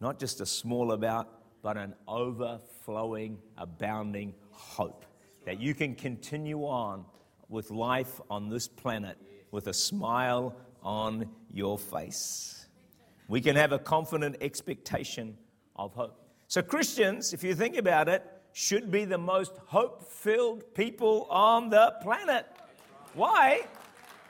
not 0.00 0.18
just 0.18 0.40
a 0.40 0.46
small 0.46 0.92
amount, 0.92 1.28
but 1.62 1.76
an 1.78 1.94
overflowing, 2.06 3.38
abounding 3.56 4.34
hope 4.50 5.06
that 5.46 5.60
you 5.60 5.74
can 5.74 5.94
continue 5.94 6.64
on 6.64 7.04
with 7.48 7.70
life 7.70 8.20
on 8.28 8.48
this 8.50 8.68
planet 8.68 9.16
with 9.50 9.68
a 9.68 9.74
smile 9.74 10.54
on 10.82 11.30
your 11.50 11.78
face. 11.78 12.66
We 13.28 13.40
can 13.40 13.56
have 13.56 13.72
a 13.72 13.78
confident 13.78 14.36
expectation 14.40 15.38
of 15.76 15.94
hope. 15.94 16.20
So, 16.48 16.60
Christians, 16.62 17.32
if 17.32 17.42
you 17.42 17.54
think 17.54 17.76
about 17.76 18.08
it, 18.08 18.22
should 18.54 18.88
be 18.88 19.04
the 19.04 19.18
most 19.18 19.52
hope 19.66 20.08
filled 20.08 20.74
people 20.74 21.26
on 21.28 21.70
the 21.70 21.92
planet. 22.02 22.46
Why? 23.14 23.66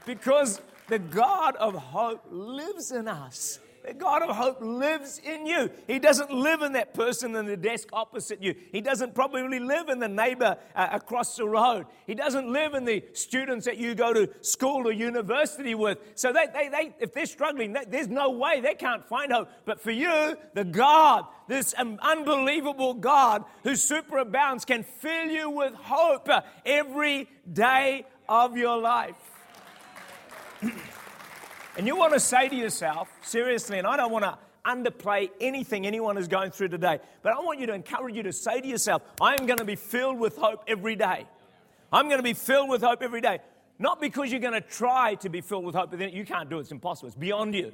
Because 0.06 0.62
the 0.88 0.98
God 0.98 1.56
of 1.56 1.74
hope 1.74 2.24
lives 2.30 2.90
in 2.90 3.06
us. 3.06 3.58
The 3.84 3.92
God 3.92 4.22
of 4.22 4.34
hope 4.34 4.62
lives 4.62 5.20
in 5.22 5.44
you. 5.44 5.70
He 5.86 5.98
doesn't 5.98 6.32
live 6.32 6.62
in 6.62 6.72
that 6.72 6.94
person 6.94 7.36
in 7.36 7.44
the 7.44 7.56
desk 7.56 7.88
opposite 7.92 8.42
you. 8.42 8.54
He 8.72 8.80
doesn't 8.80 9.14
probably 9.14 9.58
live 9.58 9.90
in 9.90 9.98
the 9.98 10.08
neighbor 10.08 10.56
uh, 10.74 10.88
across 10.90 11.36
the 11.36 11.46
road. 11.46 11.84
He 12.06 12.14
doesn't 12.14 12.50
live 12.50 12.72
in 12.72 12.86
the 12.86 13.04
students 13.12 13.66
that 13.66 13.76
you 13.76 13.94
go 13.94 14.14
to 14.14 14.30
school 14.40 14.88
or 14.88 14.92
university 14.92 15.74
with. 15.74 15.98
So 16.14 16.32
they, 16.32 16.46
they, 16.46 16.68
they, 16.70 16.94
if 16.98 17.12
they're 17.12 17.26
struggling, 17.26 17.74
they, 17.74 17.84
there's 17.86 18.08
no 18.08 18.30
way 18.30 18.62
they 18.62 18.74
can't 18.74 19.06
find 19.06 19.30
hope. 19.30 19.50
But 19.66 19.82
for 19.82 19.90
you, 19.90 20.38
the 20.54 20.64
God, 20.64 21.26
this 21.46 21.74
um, 21.76 21.98
unbelievable 22.00 22.94
God 22.94 23.44
who 23.64 23.72
superabounds, 23.72 24.64
can 24.64 24.82
fill 24.82 25.26
you 25.26 25.50
with 25.50 25.74
hope 25.74 26.30
uh, 26.30 26.40
every 26.64 27.28
day 27.52 28.06
of 28.30 28.56
your 28.56 28.78
life. 28.78 29.16
And 31.76 31.88
you 31.88 31.96
want 31.96 32.12
to 32.12 32.20
say 32.20 32.48
to 32.48 32.54
yourself, 32.54 33.08
seriously, 33.22 33.78
and 33.78 33.86
I 33.86 33.96
don't 33.96 34.12
want 34.12 34.24
to 34.24 34.38
underplay 34.64 35.30
anything 35.40 35.86
anyone 35.86 36.16
is 36.16 36.28
going 36.28 36.52
through 36.52 36.68
today, 36.68 37.00
but 37.22 37.32
I 37.32 37.40
want 37.40 37.58
you 37.58 37.66
to 37.66 37.74
encourage 37.74 38.14
you 38.14 38.22
to 38.22 38.32
say 38.32 38.60
to 38.60 38.66
yourself, 38.66 39.02
I 39.20 39.34
am 39.34 39.46
going 39.46 39.58
to 39.58 39.64
be 39.64 39.74
filled 39.74 40.18
with 40.20 40.36
hope 40.36 40.62
every 40.68 40.94
day. 40.94 41.26
I'm 41.92 42.06
going 42.06 42.18
to 42.18 42.24
be 42.24 42.32
filled 42.32 42.70
with 42.70 42.82
hope 42.82 43.02
every 43.02 43.20
day. 43.20 43.40
Not 43.78 44.00
because 44.00 44.30
you're 44.30 44.40
going 44.40 44.54
to 44.54 44.60
try 44.60 45.16
to 45.16 45.28
be 45.28 45.40
filled 45.40 45.64
with 45.64 45.74
hope, 45.74 45.90
but 45.90 45.98
then 45.98 46.10
you 46.10 46.24
can't 46.24 46.48
do 46.48 46.58
it, 46.58 46.62
it's 46.62 46.70
impossible, 46.70 47.08
it's 47.08 47.16
beyond 47.16 47.56
you. 47.56 47.72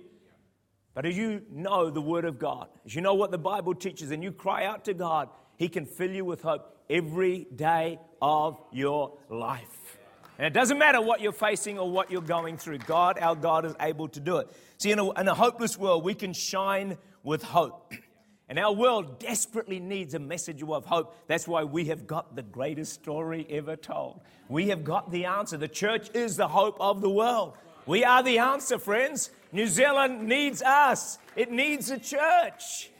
But 0.94 1.04
as 1.04 1.16
you 1.16 1.42
know 1.50 1.90
the 1.90 2.00
Word 2.00 2.24
of 2.24 2.38
God, 2.38 2.68
as 2.86 2.94
you 2.94 3.02
know 3.02 3.14
what 3.14 3.30
the 3.30 3.38
Bible 3.38 3.74
teaches, 3.74 4.10
and 4.10 4.22
you 4.22 4.32
cry 4.32 4.64
out 4.64 4.86
to 4.86 4.94
God, 4.94 5.28
He 5.56 5.68
can 5.68 5.84
fill 5.84 6.10
you 6.10 6.24
with 6.24 6.40
hope 6.40 6.74
every 6.88 7.46
day 7.54 8.00
of 8.22 8.58
your 8.72 9.18
life. 9.28 9.99
And 10.40 10.46
it 10.46 10.54
doesn't 10.54 10.78
matter 10.78 11.02
what 11.02 11.20
you're 11.20 11.32
facing 11.32 11.78
or 11.78 11.90
what 11.90 12.10
you're 12.10 12.22
going 12.22 12.56
through. 12.56 12.78
God, 12.78 13.18
our 13.20 13.36
God, 13.36 13.66
is 13.66 13.74
able 13.78 14.08
to 14.08 14.20
do 14.20 14.38
it. 14.38 14.48
See, 14.78 14.90
in 14.90 14.98
a, 14.98 15.10
in 15.20 15.28
a 15.28 15.34
hopeless 15.34 15.76
world, 15.76 16.02
we 16.02 16.14
can 16.14 16.32
shine 16.32 16.96
with 17.22 17.42
hope. 17.42 17.92
And 18.48 18.58
our 18.58 18.72
world 18.72 19.20
desperately 19.20 19.78
needs 19.78 20.14
a 20.14 20.18
message 20.18 20.60
of 20.60 20.84
hope. 20.84 21.14
That's 21.28 21.46
why 21.46 21.62
we 21.62 21.84
have 21.84 22.08
got 22.08 22.34
the 22.34 22.42
greatest 22.42 22.94
story 22.94 23.46
ever 23.48 23.76
told. 23.76 24.22
We 24.48 24.70
have 24.70 24.82
got 24.82 25.12
the 25.12 25.26
answer. 25.26 25.56
The 25.56 25.68
church 25.68 26.10
is 26.14 26.36
the 26.36 26.48
hope 26.48 26.76
of 26.80 27.00
the 27.00 27.08
world. 27.08 27.54
We 27.86 28.02
are 28.02 28.24
the 28.24 28.38
answer, 28.38 28.78
friends. 28.78 29.30
New 29.52 29.68
Zealand 29.68 30.26
needs 30.26 30.62
us, 30.62 31.18
it 31.36 31.52
needs 31.52 31.92
a 31.92 31.98
church. 31.98 32.90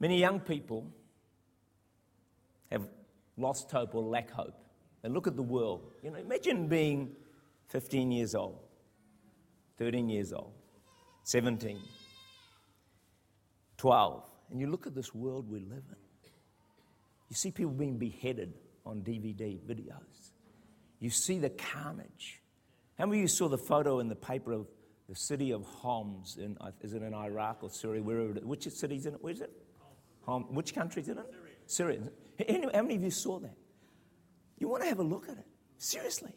Many 0.00 0.18
young 0.18 0.40
people 0.40 0.90
lost 3.38 3.70
hope 3.70 3.94
or 3.94 4.02
lack 4.02 4.30
hope. 4.30 4.54
And 5.02 5.14
look 5.14 5.26
at 5.26 5.36
the 5.36 5.42
world. 5.42 5.92
You 6.02 6.10
know, 6.10 6.18
imagine 6.18 6.66
being 6.66 7.12
15 7.68 8.10
years 8.10 8.34
old, 8.34 8.58
13 9.78 10.08
years 10.08 10.32
old, 10.32 10.52
17, 11.24 11.78
12, 13.76 14.30
and 14.50 14.60
you 14.60 14.66
look 14.66 14.86
at 14.86 14.94
this 14.94 15.14
world 15.14 15.48
we 15.48 15.60
live 15.60 15.84
in. 15.88 16.30
You 17.28 17.36
see 17.36 17.50
people 17.50 17.72
being 17.72 17.98
beheaded 17.98 18.54
on 18.84 19.02
DVD 19.02 19.58
videos. 19.60 20.30
You 20.98 21.10
see 21.10 21.38
the 21.38 21.50
carnage. 21.50 22.40
How 22.98 23.06
many 23.06 23.18
of 23.18 23.22
you 23.22 23.28
saw 23.28 23.48
the 23.48 23.58
photo 23.58 24.00
in 24.00 24.08
the 24.08 24.16
paper 24.16 24.52
of 24.52 24.66
the 25.08 25.14
city 25.14 25.52
of 25.52 25.64
Homs? 25.64 26.38
In, 26.38 26.56
uh, 26.60 26.72
is 26.80 26.94
it 26.94 27.02
in 27.02 27.14
Iraq 27.14 27.58
or 27.62 27.70
Syria? 27.70 28.02
Wherever 28.02 28.32
which 28.40 28.68
city 28.68 28.96
is 28.96 29.06
in 29.06 29.14
it? 29.14 29.22
Where 29.22 29.32
is 29.32 29.40
it? 29.40 29.52
Hom, 30.26 30.44
which 30.54 30.74
country 30.74 31.02
is 31.02 31.08
it? 31.08 31.18
Syria. 31.66 31.98
Syria. 31.98 32.10
How 32.38 32.82
many 32.82 32.96
of 32.96 33.02
you 33.02 33.10
saw 33.10 33.38
that? 33.40 33.56
You 34.58 34.68
want 34.68 34.82
to 34.82 34.88
have 34.88 34.98
a 34.98 35.04
look 35.04 35.28
at 35.28 35.38
it. 35.38 35.46
Seriously. 35.78 36.32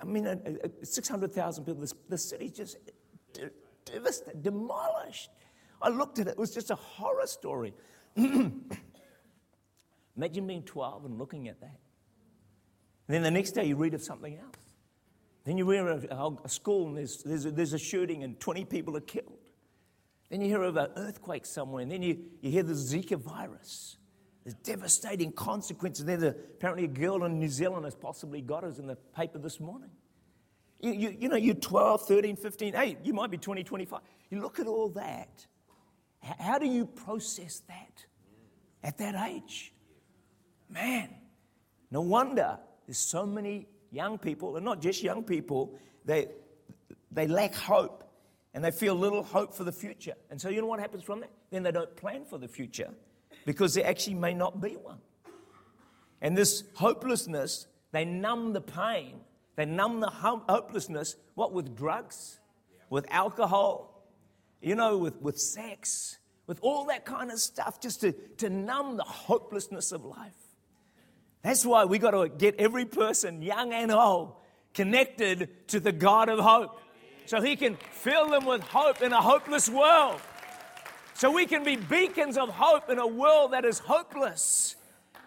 I 0.00 0.04
mean, 0.04 0.26
uh, 0.26 0.36
uh, 0.64 0.68
600,000 0.82 1.64
people, 1.64 1.80
this, 1.80 1.94
the 2.08 2.18
city 2.18 2.50
just 2.50 2.78
devastated, 3.84 4.42
demolished. 4.42 5.30
I 5.82 5.88
looked 5.88 6.18
at 6.18 6.28
it, 6.28 6.30
it 6.30 6.38
was 6.38 6.54
just 6.54 6.70
a 6.70 6.76
horror 6.76 7.26
story. 7.26 7.74
Imagine 10.16 10.46
being 10.46 10.62
12 10.62 11.04
and 11.04 11.18
looking 11.18 11.48
at 11.48 11.60
that. 11.60 11.78
And 13.06 13.14
then 13.14 13.22
the 13.22 13.30
next 13.30 13.52
day 13.52 13.64
you 13.64 13.76
read 13.76 13.94
of 13.94 14.02
something 14.02 14.36
else. 14.36 14.54
Then 15.44 15.56
you 15.56 15.64
read 15.64 15.86
of 15.86 16.38
a 16.44 16.48
school 16.48 16.88
and 16.88 16.96
there's, 16.96 17.22
there's, 17.22 17.46
a, 17.46 17.50
there's 17.50 17.72
a 17.72 17.78
shooting 17.78 18.22
and 18.22 18.38
20 18.38 18.64
people 18.66 18.96
are 18.96 19.00
killed. 19.00 19.38
Then 20.28 20.40
you 20.40 20.48
hear 20.48 20.62
of 20.62 20.76
an 20.76 20.90
earthquake 20.96 21.46
somewhere, 21.46 21.82
and 21.82 21.90
then 21.90 22.02
you, 22.02 22.18
you 22.42 22.50
hear 22.50 22.62
the 22.62 22.74
Zika 22.74 23.16
virus. 23.16 23.96
There's 24.48 24.62
devastating 24.62 25.32
consequences. 25.32 26.06
There's 26.06 26.22
a, 26.22 26.28
apparently 26.28 26.84
a 26.84 26.88
girl 26.88 27.22
in 27.24 27.38
New 27.38 27.50
Zealand 27.50 27.84
has 27.84 27.94
possibly 27.94 28.40
got 28.40 28.64
us 28.64 28.78
in 28.78 28.86
the 28.86 28.96
paper 28.96 29.38
this 29.38 29.60
morning. 29.60 29.90
You, 30.80 30.92
you, 30.92 31.16
you 31.20 31.28
know, 31.28 31.36
you're 31.36 31.54
12, 31.54 32.06
13, 32.08 32.34
15, 32.34 32.74
8, 32.74 32.98
you 33.04 33.12
might 33.12 33.30
be 33.30 33.36
20, 33.36 33.62
25. 33.62 34.00
You 34.30 34.40
look 34.40 34.58
at 34.58 34.66
all 34.66 34.88
that. 34.90 35.46
How 36.22 36.58
do 36.58 36.64
you 36.64 36.86
process 36.86 37.60
that 37.68 38.06
at 38.82 38.96
that 38.96 39.28
age? 39.28 39.74
Man, 40.70 41.10
no 41.90 42.00
wonder 42.00 42.58
there's 42.86 42.96
so 42.96 43.26
many 43.26 43.66
young 43.90 44.16
people, 44.16 44.56
and 44.56 44.64
not 44.64 44.80
just 44.80 45.02
young 45.02 45.24
people, 45.24 45.78
they, 46.06 46.28
they 47.12 47.26
lack 47.26 47.54
hope 47.54 48.02
and 48.54 48.64
they 48.64 48.70
feel 48.70 48.94
little 48.94 49.24
hope 49.24 49.52
for 49.52 49.64
the 49.64 49.72
future. 49.72 50.14
And 50.30 50.40
so, 50.40 50.48
you 50.48 50.62
know 50.62 50.68
what 50.68 50.80
happens 50.80 51.02
from 51.02 51.20
that? 51.20 51.32
Then 51.50 51.64
they 51.64 51.72
don't 51.72 51.94
plan 51.96 52.24
for 52.24 52.38
the 52.38 52.48
future 52.48 52.94
because 53.48 53.72
there 53.72 53.86
actually 53.86 54.12
may 54.12 54.34
not 54.34 54.60
be 54.60 54.72
one. 54.72 54.98
And 56.20 56.36
this 56.36 56.64
hopelessness, 56.74 57.66
they 57.92 58.04
numb 58.04 58.52
the 58.52 58.60
pain, 58.60 59.20
they 59.56 59.64
numb 59.64 60.00
the 60.00 60.10
hopelessness, 60.10 61.16
what, 61.34 61.54
with 61.54 61.74
drugs, 61.74 62.40
with 62.90 63.06
alcohol, 63.08 64.04
you 64.60 64.74
know, 64.74 64.98
with, 64.98 65.22
with 65.22 65.40
sex, 65.40 66.18
with 66.46 66.58
all 66.60 66.84
that 66.88 67.06
kind 67.06 67.30
of 67.30 67.38
stuff, 67.38 67.80
just 67.80 68.02
to, 68.02 68.12
to 68.36 68.50
numb 68.50 68.98
the 68.98 69.04
hopelessness 69.04 69.92
of 69.92 70.04
life. 70.04 70.34
That's 71.40 71.64
why 71.64 71.86
we 71.86 71.98
got 71.98 72.10
to 72.10 72.28
get 72.28 72.56
every 72.56 72.84
person, 72.84 73.40
young 73.40 73.72
and 73.72 73.90
old, 73.90 74.34
connected 74.74 75.66
to 75.68 75.80
the 75.80 75.92
God 75.92 76.28
of 76.28 76.38
hope. 76.38 76.82
So 77.24 77.40
he 77.40 77.56
can 77.56 77.78
fill 77.92 78.28
them 78.28 78.44
with 78.44 78.60
hope 78.60 79.00
in 79.00 79.14
a 79.14 79.22
hopeless 79.22 79.70
world 79.70 80.20
so 81.18 81.32
we 81.32 81.46
can 81.46 81.64
be 81.64 81.74
beacons 81.74 82.38
of 82.38 82.48
hope 82.48 82.88
in 82.88 83.00
a 83.00 83.06
world 83.06 83.52
that 83.52 83.64
is 83.64 83.80
hopeless. 83.80 84.76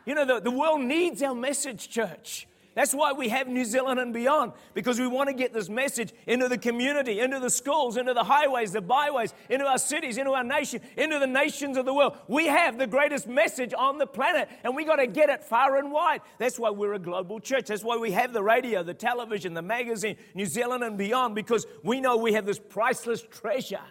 You 0.06 0.16
know, 0.16 0.24
the, 0.26 0.40
the 0.40 0.50
world 0.50 0.80
needs 0.80 1.22
our 1.22 1.36
message, 1.36 1.90
church. 1.90 2.48
That's 2.76 2.94
why 2.94 3.12
we 3.12 3.28
have 3.28 3.50
New 3.50 3.66
Zealand 3.66 4.00
and 4.00 4.14
beyond, 4.14 4.54
because 4.74 5.02
we 5.02 5.08
want 5.08 5.28
to 5.28 5.36
get 5.36 5.54
this 5.54 5.68
message 5.68 6.14
into 6.26 6.48
the 6.48 6.58
community, 6.58 7.20
into 7.20 7.42
the 7.42 7.50
schools, 7.50 7.98
into 7.98 8.14
the 8.14 8.24
highways, 8.24 8.72
the 8.72 8.80
byways, 8.80 9.34
into 9.50 9.66
our 9.66 9.78
cities, 9.78 10.18
into 10.18 10.32
our 10.32 10.46
nation, 10.46 10.80
into 10.96 11.20
the 11.20 11.28
nations 11.28 11.76
of 11.76 11.84
the 11.84 11.94
world. 11.94 12.16
We 12.30 12.48
have 12.48 12.78
the 12.78 12.88
greatest 12.88 13.28
message 13.28 13.74
on 13.78 13.98
the 13.98 14.08
planet, 14.08 14.48
and 14.64 14.74
we 14.74 14.86
got 14.86 14.96
to 14.96 15.08
get 15.08 15.30
it 15.30 15.44
far 15.44 15.76
and 15.76 15.92
wide. 15.92 16.22
That's 16.38 16.58
why 16.58 16.70
we're 16.70 16.94
a 16.94 17.00
global 17.00 17.42
church. 17.42 17.66
That's 17.66 17.84
why 17.84 17.98
we 17.98 18.12
have 18.12 18.32
the 18.32 18.42
radio, 18.42 18.82
the 18.82 18.94
television, 18.94 19.54
the 19.54 19.62
magazine, 19.62 20.16
New 20.36 20.46
Zealand 20.46 20.86
and 20.86 20.98
beyond, 20.98 21.36
because 21.36 21.68
we 21.84 22.00
know 22.00 22.16
we 22.16 22.32
have 22.32 22.46
this 22.46 22.60
priceless 22.60 23.22
treasure. 23.22 23.84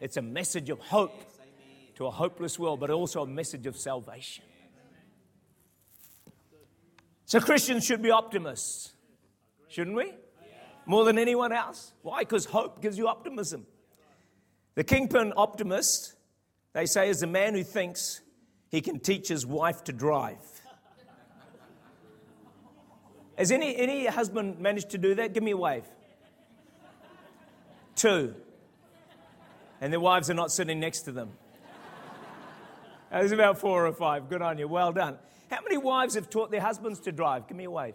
It's 0.00 0.16
a 0.16 0.22
message 0.22 0.70
of 0.70 0.78
hope 0.78 1.20
to 1.98 2.06
a 2.06 2.10
hopeless 2.12 2.60
world, 2.60 2.78
but 2.78 2.90
also 2.90 3.24
a 3.24 3.26
message 3.26 3.66
of 3.66 3.76
salvation. 3.76 4.44
So 7.24 7.40
Christians 7.40 7.84
should 7.84 8.00
be 8.02 8.12
optimists, 8.12 8.92
shouldn't 9.66 9.96
we? 9.96 10.12
More 10.86 11.04
than 11.04 11.18
anyone 11.18 11.52
else. 11.52 11.92
Why? 12.02 12.20
Because 12.20 12.44
hope 12.44 12.80
gives 12.80 12.96
you 12.96 13.08
optimism. 13.08 13.66
The 14.76 14.84
kingpin 14.84 15.32
optimist, 15.36 16.14
they 16.72 16.86
say, 16.86 17.08
is 17.08 17.24
a 17.24 17.26
man 17.26 17.54
who 17.54 17.64
thinks 17.64 18.20
he 18.70 18.80
can 18.80 19.00
teach 19.00 19.26
his 19.26 19.44
wife 19.44 19.82
to 19.84 19.92
drive. 19.92 20.38
Has 23.36 23.50
any, 23.50 23.76
any 23.76 24.06
husband 24.06 24.60
managed 24.60 24.90
to 24.90 24.98
do 24.98 25.16
that? 25.16 25.34
Give 25.34 25.42
me 25.42 25.50
a 25.50 25.56
wave. 25.56 25.84
Two. 27.96 28.36
And 29.80 29.92
their 29.92 29.98
wives 29.98 30.30
are 30.30 30.34
not 30.34 30.52
sitting 30.52 30.78
next 30.78 31.00
to 31.02 31.12
them. 31.12 31.32
There's 33.10 33.32
about 33.32 33.58
four 33.58 33.86
or 33.86 33.92
five. 33.92 34.28
Good 34.28 34.42
on 34.42 34.58
you. 34.58 34.68
Well 34.68 34.92
done. 34.92 35.18
How 35.50 35.60
many 35.62 35.78
wives 35.78 36.14
have 36.14 36.28
taught 36.28 36.50
their 36.50 36.60
husbands 36.60 37.00
to 37.00 37.12
drive? 37.12 37.48
Give 37.48 37.56
me 37.56 37.64
a 37.64 37.70
wave. 37.70 37.94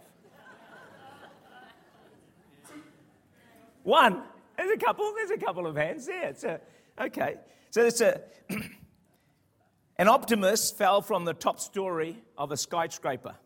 One. 3.84 4.22
There's 4.56 4.70
a 4.70 4.76
couple. 4.76 5.12
There's 5.14 5.30
a 5.30 5.38
couple 5.38 5.66
of 5.66 5.76
hands 5.76 6.06
there. 6.06 6.28
It's 6.28 6.44
a, 6.44 6.60
okay. 7.00 7.36
So 7.70 7.84
it's 7.84 8.00
a. 8.00 8.20
an 9.98 10.08
optimist 10.08 10.76
fell 10.76 11.02
from 11.02 11.24
the 11.24 11.34
top 11.34 11.60
story 11.60 12.22
of 12.36 12.50
a 12.50 12.56
skyscraper. 12.56 13.36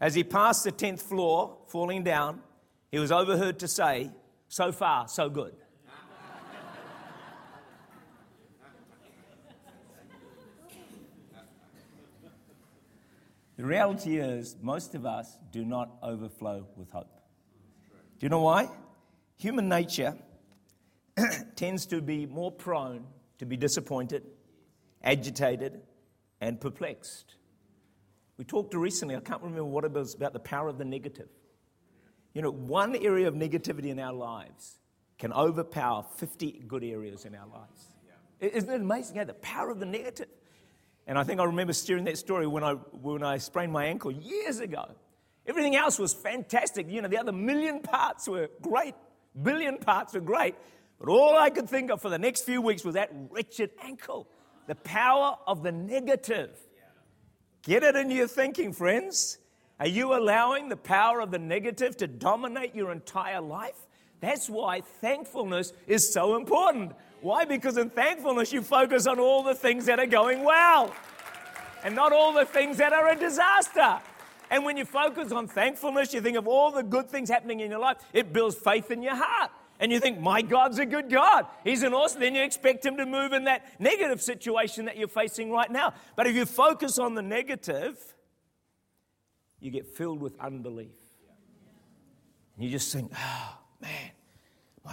As 0.00 0.14
he 0.14 0.24
passed 0.24 0.64
the 0.64 0.72
10th 0.72 1.00
floor, 1.00 1.58
falling 1.68 2.04
down, 2.04 2.40
he 2.90 2.98
was 2.98 3.12
overheard 3.12 3.58
to 3.60 3.68
say, 3.68 4.10
So 4.48 4.72
far, 4.72 5.08
so 5.08 5.28
good. 5.28 5.54
The 13.56 13.64
reality 13.64 14.18
is, 14.18 14.56
most 14.60 14.94
of 14.94 15.06
us 15.06 15.38
do 15.52 15.64
not 15.64 15.90
overflow 16.02 16.66
with 16.76 16.90
hope. 16.90 17.10
Do 18.18 18.26
you 18.26 18.28
know 18.28 18.42
why? 18.42 18.68
Human 19.36 19.68
nature 19.68 20.16
tends 21.56 21.86
to 21.86 22.00
be 22.00 22.26
more 22.26 22.50
prone 22.50 23.04
to 23.38 23.46
be 23.46 23.56
disappointed, 23.56 24.24
agitated, 25.02 25.80
and 26.40 26.60
perplexed. 26.60 27.36
We 28.36 28.44
talked 28.44 28.74
recently, 28.74 29.14
I 29.14 29.20
can't 29.20 29.42
remember 29.42 29.64
what 29.64 29.84
it 29.84 29.92
was, 29.92 30.14
about 30.14 30.32
the 30.32 30.40
power 30.40 30.68
of 30.68 30.78
the 30.78 30.84
negative. 30.84 31.28
You 32.32 32.42
know, 32.42 32.50
one 32.50 32.96
area 32.96 33.28
of 33.28 33.34
negativity 33.34 33.86
in 33.86 34.00
our 34.00 34.12
lives 34.12 34.80
can 35.18 35.32
overpower 35.32 36.04
50 36.16 36.64
good 36.66 36.82
areas 36.82 37.24
in 37.24 37.34
our 37.34 37.46
lives. 37.46 37.94
Isn't 38.40 38.70
it 38.70 38.80
amazing? 38.80 39.16
Yeah, 39.16 39.24
the 39.24 39.34
power 39.34 39.70
of 39.70 39.78
the 39.78 39.86
negative. 39.86 40.26
And 41.06 41.18
I 41.18 41.24
think 41.24 41.40
I 41.40 41.44
remember 41.44 41.72
steering 41.72 42.04
that 42.04 42.18
story 42.18 42.46
when 42.46 42.64
I, 42.64 42.72
when 42.72 43.22
I 43.22 43.38
sprained 43.38 43.72
my 43.72 43.86
ankle 43.86 44.10
years 44.10 44.60
ago. 44.60 44.86
Everything 45.46 45.76
else 45.76 45.98
was 45.98 46.14
fantastic. 46.14 46.88
You 46.88 47.02
know, 47.02 47.08
the 47.08 47.18
other 47.18 47.32
million 47.32 47.80
parts 47.80 48.26
were 48.26 48.48
great, 48.62 48.94
billion 49.42 49.78
parts 49.78 50.14
were 50.14 50.20
great. 50.20 50.54
But 50.98 51.08
all 51.08 51.36
I 51.36 51.50
could 51.50 51.68
think 51.68 51.90
of 51.90 52.00
for 52.00 52.08
the 52.08 52.18
next 52.18 52.42
few 52.42 52.62
weeks 52.62 52.84
was 52.84 52.94
that 52.94 53.10
wretched 53.30 53.70
ankle. 53.82 54.28
The 54.66 54.76
power 54.76 55.36
of 55.46 55.62
the 55.62 55.72
negative. 55.72 56.58
Get 57.62 57.82
it 57.82 57.96
in 57.96 58.10
your 58.10 58.28
thinking, 58.28 58.72
friends. 58.72 59.38
Are 59.80 59.88
you 59.88 60.14
allowing 60.14 60.68
the 60.68 60.76
power 60.76 61.20
of 61.20 61.30
the 61.30 61.38
negative 61.38 61.96
to 61.98 62.06
dominate 62.06 62.74
your 62.74 62.92
entire 62.92 63.40
life? 63.40 63.76
That's 64.20 64.48
why 64.48 64.80
thankfulness 64.80 65.72
is 65.86 66.10
so 66.10 66.36
important. 66.36 66.92
Why? 67.24 67.46
Because 67.46 67.78
in 67.78 67.88
thankfulness, 67.88 68.52
you 68.52 68.60
focus 68.60 69.06
on 69.06 69.18
all 69.18 69.42
the 69.42 69.54
things 69.54 69.86
that 69.86 69.98
are 69.98 70.04
going 70.04 70.44
well 70.44 70.94
and 71.82 71.94
not 71.96 72.12
all 72.12 72.34
the 72.34 72.44
things 72.44 72.76
that 72.76 72.92
are 72.92 73.08
a 73.08 73.16
disaster. 73.16 73.98
And 74.50 74.62
when 74.62 74.76
you 74.76 74.84
focus 74.84 75.32
on 75.32 75.48
thankfulness, 75.48 76.12
you 76.12 76.20
think 76.20 76.36
of 76.36 76.46
all 76.46 76.70
the 76.70 76.82
good 76.82 77.08
things 77.08 77.30
happening 77.30 77.60
in 77.60 77.70
your 77.70 77.80
life, 77.80 77.96
it 78.12 78.34
builds 78.34 78.56
faith 78.56 78.90
in 78.90 79.02
your 79.02 79.14
heart 79.14 79.50
and 79.80 79.90
you 79.90 80.00
think, 80.00 80.20
my 80.20 80.42
God's 80.42 80.78
a 80.78 80.84
good 80.84 81.08
God. 81.08 81.46
He's 81.64 81.82
an 81.82 81.94
awesome. 81.94 82.20
Then 82.20 82.34
you 82.34 82.42
expect 82.42 82.84
Him 82.84 82.98
to 82.98 83.06
move 83.06 83.32
in 83.32 83.44
that 83.44 83.64
negative 83.80 84.20
situation 84.20 84.84
that 84.84 84.98
you're 84.98 85.08
facing 85.08 85.50
right 85.50 85.70
now. 85.70 85.94
But 86.16 86.26
if 86.26 86.36
you 86.36 86.44
focus 86.44 86.98
on 86.98 87.14
the 87.14 87.22
negative, 87.22 87.96
you 89.60 89.70
get 89.70 89.86
filled 89.86 90.20
with 90.20 90.38
unbelief. 90.38 90.92
And 92.56 92.66
you 92.66 92.70
just 92.70 92.92
think, 92.92 93.10
oh, 93.16 93.63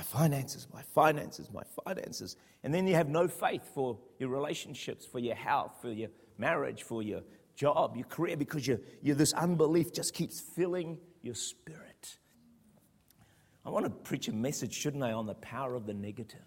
my 0.01 0.05
finances, 0.05 0.67
my 0.73 0.81
finances, 0.81 1.49
my 1.53 1.61
finances. 1.85 2.35
And 2.63 2.73
then 2.73 2.87
you 2.87 2.95
have 2.95 3.07
no 3.07 3.27
faith 3.27 3.61
for 3.75 3.99
your 4.17 4.29
relationships, 4.29 5.05
for 5.05 5.19
your 5.19 5.35
health, 5.35 5.73
for 5.79 5.91
your 5.91 6.09
marriage, 6.39 6.81
for 6.81 7.03
your 7.03 7.21
job, 7.55 7.95
your 7.95 8.07
career, 8.07 8.35
because 8.35 8.65
you 8.65 8.79
you 9.03 9.13
this 9.13 9.33
unbelief 9.33 9.93
just 9.93 10.15
keeps 10.15 10.39
filling 10.39 10.97
your 11.21 11.35
spirit. 11.35 12.17
I 13.63 13.69
want 13.69 13.85
to 13.85 13.91
preach 13.91 14.27
a 14.27 14.31
message, 14.31 14.73
shouldn't 14.73 15.03
I, 15.03 15.11
on 15.11 15.27
the 15.27 15.35
power 15.35 15.75
of 15.75 15.85
the 15.85 15.93
negative? 15.93 16.39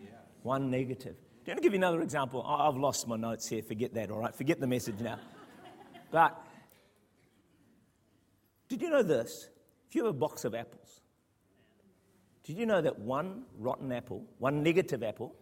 Yeah. 0.00 0.10
One 0.44 0.70
negative. 0.70 1.16
Do 1.16 1.50
you 1.50 1.50
want 1.50 1.58
to 1.58 1.62
give 1.62 1.72
you 1.72 1.80
another 1.80 2.02
example? 2.02 2.44
I've 2.46 2.76
lost 2.76 3.08
my 3.08 3.16
notes 3.16 3.48
here. 3.48 3.60
Forget 3.60 3.92
that, 3.94 4.12
all 4.12 4.20
right? 4.20 4.34
Forget 4.34 4.60
the 4.60 4.68
message 4.68 5.00
now. 5.00 5.18
but 6.12 6.40
did 8.68 8.80
you 8.80 8.88
know 8.88 9.02
this? 9.02 9.48
If 9.88 9.96
you 9.96 10.04
have 10.04 10.14
a 10.14 10.16
box 10.16 10.44
of 10.44 10.54
apples, 10.54 10.99
did 12.50 12.58
you 12.58 12.66
know 12.66 12.80
that 12.80 12.98
one 12.98 13.44
rotten 13.58 13.92
apple, 13.92 14.24
one 14.38 14.60
negative 14.64 15.04
apple, 15.04 15.32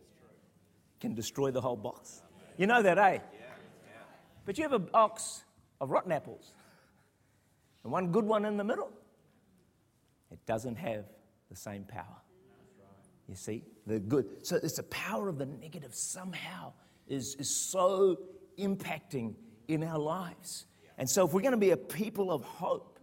can 1.01 1.14
destroy 1.14 1.51
the 1.51 1.59
whole 1.59 1.75
box? 1.75 2.21
You 2.59 2.66
know 2.66 2.83
that, 2.83 2.99
eh? 2.99 3.21
But 4.44 4.59
you 4.59 4.64
have 4.64 4.75
a 4.75 4.79
box 4.79 5.42
of 5.81 5.88
rotten 5.88 6.12
apples 6.12 6.53
and 7.83 7.90
one 7.90 8.12
good 8.12 8.27
one 8.27 8.44
in 8.44 8.59
the 8.59 8.64
middle. 8.64 8.90
It 10.31 10.44
doesn't 10.44 10.77
have 10.77 11.07
the 11.49 11.57
same 11.57 11.85
power. 11.85 12.21
You 13.27 13.37
see, 13.37 13.64
the 13.87 14.01
good. 14.01 14.44
So 14.47 14.57
it's 14.57 14.77
the 14.77 14.83
power 14.83 15.31
of 15.31 15.38
the 15.38 15.47
negative 15.47 15.94
somehow 15.94 16.75
is, 17.07 17.37
is 17.38 17.71
so 17.71 18.18
impacting 18.59 19.35
in 19.66 19.83
our 19.83 19.99
lives. 19.99 20.66
And 20.99 21.09
so 21.09 21.27
if 21.27 21.33
we're 21.33 21.40
going 21.40 21.53
to 21.53 21.57
be 21.57 21.71
a 21.71 21.77
people 21.79 22.31
of 22.31 22.44
hope, 22.44 22.97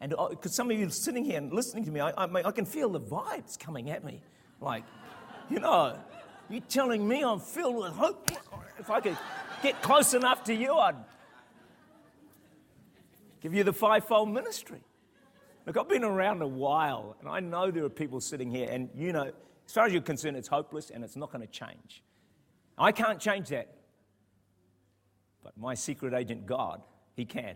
and 0.00 0.14
because 0.30 0.54
some 0.54 0.70
of 0.70 0.78
you 0.78 0.88
sitting 0.90 1.24
here 1.24 1.38
and 1.38 1.52
listening 1.52 1.84
to 1.84 1.90
me, 1.90 2.00
I, 2.00 2.10
I, 2.10 2.28
I 2.44 2.50
can 2.50 2.66
feel 2.66 2.90
the 2.90 3.00
vibes 3.00 3.58
coming 3.58 3.90
at 3.90 4.04
me. 4.04 4.20
Like, 4.60 4.84
you 5.48 5.60
know, 5.60 5.98
you're 6.48 6.60
telling 6.62 7.06
me 7.06 7.22
I'm 7.22 7.40
filled 7.40 7.76
with 7.76 7.92
hope. 7.92 8.30
If 8.78 8.90
I 8.90 9.00
could 9.00 9.16
get 9.62 9.80
close 9.82 10.14
enough 10.14 10.44
to 10.44 10.54
you, 10.54 10.74
I'd 10.74 10.96
give 13.40 13.54
you 13.54 13.64
the 13.64 13.72
fivefold 13.72 14.28
ministry. 14.28 14.82
Look, 15.66 15.78
I've 15.78 15.88
been 15.88 16.04
around 16.04 16.42
a 16.42 16.46
while, 16.46 17.16
and 17.20 17.28
I 17.28 17.40
know 17.40 17.70
there 17.70 17.84
are 17.84 17.90
people 17.90 18.20
sitting 18.20 18.50
here, 18.50 18.68
and 18.70 18.90
you 18.94 19.12
know, 19.12 19.32
as 19.66 19.72
far 19.72 19.86
as 19.86 19.92
you're 19.92 20.02
concerned, 20.02 20.36
it's 20.36 20.48
hopeless 20.48 20.90
and 20.90 21.02
it's 21.02 21.16
not 21.16 21.32
going 21.32 21.40
to 21.40 21.50
change. 21.50 22.02
I 22.76 22.92
can't 22.92 23.18
change 23.18 23.48
that. 23.48 23.72
But 25.42 25.56
my 25.56 25.74
secret 25.74 26.12
agent, 26.14 26.46
God, 26.46 26.82
He 27.14 27.24
can. 27.24 27.54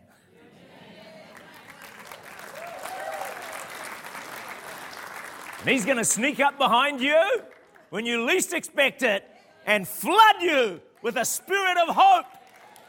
And 5.61 5.69
He's 5.69 5.85
going 5.85 5.99
to 5.99 6.05
sneak 6.05 6.41
up 6.41 6.59
behind 6.59 7.01
you 7.01 7.43
when 7.91 8.07
you 8.07 8.25
least 8.25 8.53
expect 8.53 9.03
it 9.03 9.25
and 9.67 9.87
flood 9.87 10.37
you 10.41 10.81
with 11.03 11.17
a 11.17 11.25
spirit 11.25 11.77
of 11.79 11.95
hope 11.95 12.27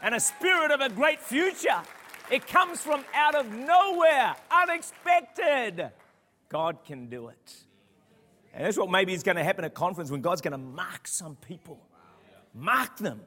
and 0.02 0.14
a 0.14 0.20
spirit 0.20 0.70
of 0.70 0.80
a 0.80 0.88
great 0.88 1.20
future. 1.20 1.82
It 2.30 2.46
comes 2.46 2.80
from 2.80 3.04
out 3.14 3.34
of 3.34 3.52
nowhere, 3.52 4.36
unexpected. 4.50 5.90
God 6.48 6.78
can 6.84 7.08
do 7.08 7.28
it. 7.28 7.54
And 8.54 8.64
that's 8.64 8.76
what 8.76 8.90
maybe 8.90 9.14
is 9.14 9.22
going 9.22 9.36
to 9.36 9.44
happen 9.44 9.64
at 9.64 9.74
conference 9.74 10.10
when 10.10 10.20
God's 10.20 10.40
going 10.40 10.52
to 10.52 10.58
mark 10.58 11.06
some 11.06 11.36
people. 11.36 11.80
Mark 12.54 12.96
them, 12.96 13.20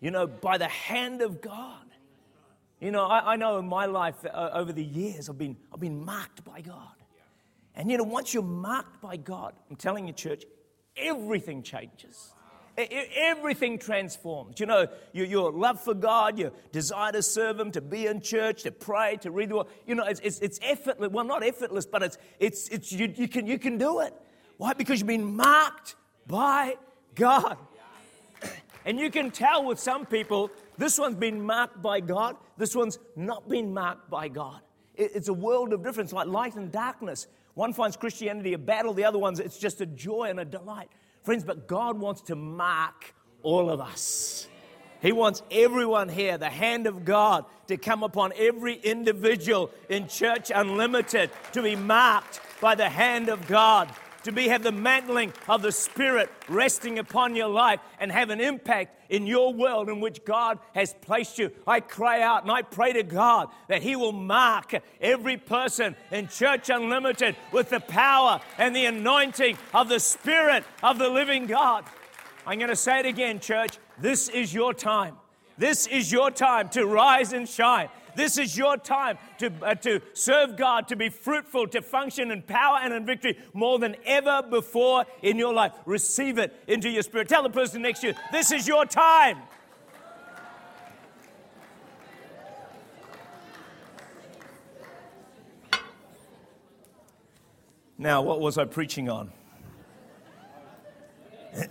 you 0.00 0.10
know, 0.10 0.26
by 0.26 0.58
the 0.58 0.68
hand 0.68 1.22
of 1.22 1.40
God. 1.40 1.84
You 2.80 2.90
know, 2.90 3.04
I, 3.04 3.32
I 3.32 3.36
know 3.36 3.58
in 3.58 3.66
my 3.66 3.86
life 3.86 4.16
uh, 4.24 4.50
over 4.52 4.72
the 4.72 4.84
years, 4.84 5.28
I've 5.28 5.38
been, 5.38 5.56
I've 5.72 5.80
been 5.80 6.04
marked 6.04 6.44
by 6.44 6.60
God. 6.60 6.97
And 7.78 7.88
you 7.90 7.96
know, 7.96 8.04
once 8.04 8.34
you're 8.34 8.42
marked 8.42 9.00
by 9.00 9.16
God, 9.16 9.54
I'm 9.70 9.76
telling 9.76 10.08
you, 10.08 10.12
church, 10.12 10.44
everything 10.96 11.62
changes. 11.62 12.34
Everything 12.76 13.78
transforms. 13.78 14.60
You 14.60 14.66
know, 14.66 14.86
your, 15.12 15.26
your, 15.26 15.52
love 15.52 15.80
for 15.80 15.94
God, 15.94 16.38
your 16.38 16.52
desire 16.70 17.12
to 17.12 17.22
serve 17.22 17.58
Him, 17.58 17.70
to 17.72 17.80
be 17.80 18.06
in 18.06 18.20
church, 18.20 18.64
to 18.64 18.72
pray, 18.72 19.16
to 19.22 19.30
read 19.30 19.50
the 19.50 19.56
Word. 19.56 19.66
You 19.86 19.94
know, 19.94 20.04
it's, 20.04 20.20
it's, 20.20 20.38
it's 20.40 20.60
effortless. 20.62 21.10
Well, 21.10 21.24
not 21.24 21.44
effortless, 21.44 21.86
but 21.86 22.02
it's, 22.02 22.18
it's, 22.38 22.68
it's 22.68 22.92
you, 22.92 23.12
you, 23.16 23.28
can, 23.28 23.46
you 23.46 23.58
can 23.58 23.78
do 23.78 24.00
it. 24.00 24.12
Why? 24.58 24.74
Because 24.74 24.98
you've 24.98 25.08
been 25.08 25.36
marked 25.36 25.94
by 26.26 26.76
God. 27.14 27.56
And 28.84 28.98
you 28.98 29.10
can 29.10 29.30
tell 29.30 29.66
with 29.66 29.78
some 29.78 30.06
people, 30.06 30.50
this 30.78 30.98
one's 30.98 31.16
been 31.16 31.42
marked 31.42 31.82
by 31.82 32.00
God, 32.00 32.36
this 32.56 32.74
one's 32.74 32.98
not 33.16 33.46
been 33.46 33.74
marked 33.74 34.08
by 34.08 34.28
God. 34.28 34.60
It's 34.94 35.28
a 35.28 35.34
world 35.34 35.74
of 35.74 35.84
difference, 35.84 36.10
like 36.10 36.26
light 36.26 36.54
and 36.54 36.72
darkness. 36.72 37.26
One 37.58 37.72
finds 37.72 37.96
Christianity 37.96 38.52
a 38.52 38.58
battle, 38.58 38.94
the 38.94 39.02
other 39.02 39.18
one's 39.18 39.40
it's 39.40 39.58
just 39.58 39.80
a 39.80 39.86
joy 39.86 40.30
and 40.30 40.38
a 40.38 40.44
delight. 40.44 40.90
Friends, 41.24 41.42
but 41.42 41.66
God 41.66 41.98
wants 41.98 42.20
to 42.22 42.36
mark 42.36 43.12
all 43.42 43.68
of 43.68 43.80
us. 43.80 44.46
He 45.02 45.10
wants 45.10 45.42
everyone 45.50 46.08
here, 46.08 46.38
the 46.38 46.48
hand 46.48 46.86
of 46.86 47.04
God, 47.04 47.46
to 47.66 47.76
come 47.76 48.04
upon 48.04 48.32
every 48.36 48.74
individual 48.74 49.72
in 49.88 50.06
Church 50.06 50.52
Unlimited 50.54 51.30
to 51.50 51.60
be 51.60 51.74
marked 51.74 52.40
by 52.60 52.76
the 52.76 52.88
hand 52.88 53.28
of 53.28 53.48
God, 53.48 53.88
to 54.28 54.34
be 54.34 54.48
have 54.48 54.62
the 54.62 54.72
mantling 54.72 55.32
of 55.48 55.62
the 55.62 55.72
Spirit 55.72 56.30
resting 56.48 56.98
upon 56.98 57.34
your 57.34 57.48
life 57.48 57.80
and 58.00 58.10
have 58.12 58.30
an 58.30 58.40
impact 58.40 58.94
in 59.10 59.26
your 59.26 59.52
world 59.52 59.88
in 59.88 60.00
which 60.00 60.24
God 60.24 60.58
has 60.74 60.94
placed 61.00 61.38
you. 61.38 61.50
I 61.66 61.80
cry 61.80 62.22
out 62.22 62.42
and 62.42 62.52
I 62.52 62.62
pray 62.62 62.92
to 62.92 63.02
God 63.02 63.48
that 63.68 63.82
He 63.82 63.96
will 63.96 64.12
mark 64.12 64.74
every 65.00 65.36
person 65.36 65.96
in 66.10 66.28
Church 66.28 66.70
Unlimited 66.70 67.36
with 67.52 67.70
the 67.70 67.80
power 67.80 68.40
and 68.58 68.74
the 68.74 68.86
anointing 68.86 69.56
of 69.74 69.88
the 69.88 70.00
Spirit 70.00 70.64
of 70.82 70.98
the 70.98 71.08
living 71.08 71.46
God. 71.46 71.84
I'm 72.46 72.58
going 72.58 72.70
to 72.70 72.76
say 72.76 73.00
it 73.00 73.06
again, 73.06 73.40
church. 73.40 73.78
This 73.98 74.28
is 74.28 74.54
your 74.54 74.72
time. 74.72 75.16
This 75.58 75.86
is 75.86 76.12
your 76.12 76.30
time 76.30 76.68
to 76.70 76.86
rise 76.86 77.32
and 77.32 77.48
shine. 77.48 77.88
This 78.18 78.36
is 78.36 78.58
your 78.58 78.76
time 78.76 79.16
to, 79.38 79.52
uh, 79.62 79.76
to 79.76 80.02
serve 80.12 80.56
God, 80.56 80.88
to 80.88 80.96
be 80.96 81.08
fruitful, 81.08 81.68
to 81.68 81.80
function 81.80 82.32
in 82.32 82.42
power 82.42 82.80
and 82.82 82.92
in 82.92 83.06
victory 83.06 83.38
more 83.52 83.78
than 83.78 83.94
ever 84.04 84.42
before 84.42 85.04
in 85.22 85.38
your 85.38 85.54
life. 85.54 85.70
Receive 85.86 86.36
it 86.36 86.52
into 86.66 86.90
your 86.90 87.02
spirit. 87.02 87.28
Tell 87.28 87.44
the 87.44 87.48
person 87.48 87.82
next 87.82 88.00
to 88.00 88.08
you, 88.08 88.14
this 88.32 88.50
is 88.50 88.66
your 88.66 88.86
time. 88.86 89.38
Now, 97.98 98.22
what 98.22 98.40
was 98.40 98.58
I 98.58 98.64
preaching 98.64 99.08
on? 99.08 99.30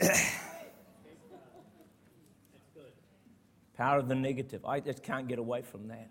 Power 3.75 3.97
of 3.99 4.07
the 4.07 4.15
negative. 4.15 4.63
I 4.63 4.79
just 4.79 5.03
can't 5.03 5.27
get 5.27 5.39
away 5.39 5.61
from 5.61 5.89
that. 5.89 6.07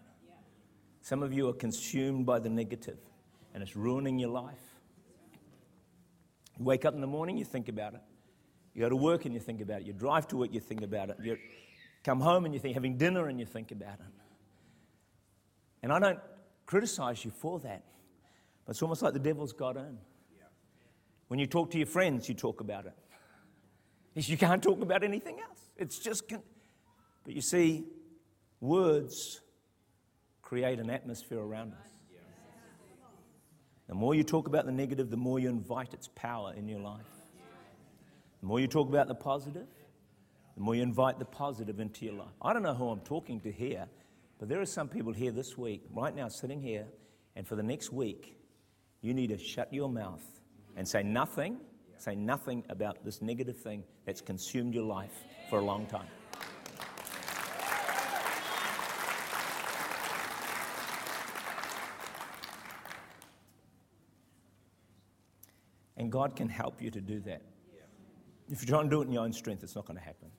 Some 1.06 1.22
of 1.22 1.32
you 1.32 1.48
are 1.48 1.52
consumed 1.52 2.26
by 2.26 2.40
the 2.40 2.48
negative, 2.48 2.98
and 3.54 3.62
it's 3.62 3.76
ruining 3.76 4.18
your 4.18 4.30
life. 4.30 4.74
You 6.58 6.64
wake 6.64 6.84
up 6.84 6.94
in 6.94 7.00
the 7.00 7.06
morning, 7.06 7.38
you 7.38 7.44
think 7.44 7.68
about 7.68 7.94
it. 7.94 8.00
You 8.74 8.80
go 8.80 8.88
to 8.88 8.96
work 8.96 9.24
and 9.24 9.32
you 9.32 9.38
think 9.38 9.60
about 9.60 9.82
it. 9.82 9.86
You 9.86 9.92
drive 9.92 10.26
to 10.26 10.36
work, 10.36 10.52
you 10.52 10.58
think 10.58 10.82
about 10.82 11.10
it. 11.10 11.18
You 11.22 11.38
come 12.02 12.20
home 12.20 12.44
and 12.44 12.52
you 12.52 12.58
think, 12.58 12.74
having 12.74 12.96
dinner 12.96 13.28
and 13.28 13.38
you 13.38 13.46
think 13.46 13.70
about 13.70 14.00
it. 14.00 14.14
And 15.84 15.92
I 15.92 16.00
don't 16.00 16.18
criticize 16.66 17.24
you 17.24 17.30
for 17.30 17.60
that, 17.60 17.84
but 18.64 18.72
it's 18.72 18.82
almost 18.82 19.00
like 19.00 19.12
the 19.12 19.20
devil's 19.20 19.52
got 19.52 19.76
in. 19.76 19.98
When 21.28 21.38
you 21.38 21.46
talk 21.46 21.70
to 21.70 21.78
your 21.78 21.86
friends, 21.86 22.28
you 22.28 22.34
talk 22.34 22.60
about 22.60 22.84
it. 22.86 22.94
You 24.28 24.36
can't 24.36 24.60
talk 24.60 24.82
about 24.82 25.04
anything 25.04 25.38
else. 25.38 25.70
It's 25.76 26.00
just. 26.00 26.28
Con- 26.28 26.42
but 27.22 27.32
you 27.32 27.42
see, 27.42 27.84
words 28.60 29.40
create 30.46 30.78
an 30.78 30.90
atmosphere 30.90 31.40
around 31.40 31.72
us. 31.72 31.88
The 33.88 33.94
more 33.94 34.14
you 34.14 34.22
talk 34.22 34.46
about 34.46 34.64
the 34.64 34.70
negative, 34.70 35.10
the 35.10 35.16
more 35.16 35.40
you 35.40 35.48
invite 35.48 35.92
its 35.92 36.08
power 36.14 36.54
in 36.56 36.68
your 36.68 36.78
life. 36.78 37.00
The 38.40 38.46
more 38.46 38.60
you 38.60 38.68
talk 38.68 38.88
about 38.88 39.08
the 39.08 39.14
positive, 39.16 39.66
the 40.54 40.62
more 40.62 40.76
you 40.76 40.82
invite 40.82 41.18
the 41.18 41.24
positive 41.24 41.80
into 41.80 42.04
your 42.04 42.14
life. 42.14 42.34
I 42.40 42.52
don't 42.52 42.62
know 42.62 42.74
who 42.74 42.90
I'm 42.90 43.00
talking 43.00 43.40
to 43.40 43.50
here, 43.50 43.86
but 44.38 44.48
there 44.48 44.60
are 44.60 44.66
some 44.66 44.88
people 44.88 45.12
here 45.12 45.32
this 45.32 45.58
week, 45.58 45.82
right 45.92 46.14
now, 46.14 46.28
sitting 46.28 46.60
here, 46.60 46.86
and 47.34 47.46
for 47.46 47.56
the 47.56 47.62
next 47.64 47.92
week, 47.92 48.38
you 49.02 49.14
need 49.14 49.30
to 49.30 49.38
shut 49.38 49.72
your 49.72 49.88
mouth 49.88 50.24
and 50.76 50.86
say 50.86 51.02
nothing, 51.02 51.56
say 51.98 52.14
nothing 52.14 52.62
about 52.68 53.04
this 53.04 53.20
negative 53.20 53.56
thing 53.56 53.82
that's 54.04 54.20
consumed 54.20 54.74
your 54.74 54.84
life 54.84 55.24
for 55.50 55.58
a 55.58 55.64
long 55.64 55.86
time. 55.86 56.06
And 66.06 66.12
God 66.12 66.36
can 66.36 66.48
help 66.48 66.80
you 66.80 66.88
to 66.92 67.00
do 67.00 67.18
that. 67.22 67.42
If 68.48 68.62
you 68.62 68.68
try 68.68 68.80
and 68.80 68.88
do 68.88 69.02
it 69.02 69.06
in 69.06 69.12
your 69.12 69.24
own 69.24 69.32
strength, 69.32 69.64
it's 69.64 69.74
not 69.74 69.86
going 69.86 69.98
to 69.98 70.04
happen. 70.04 70.30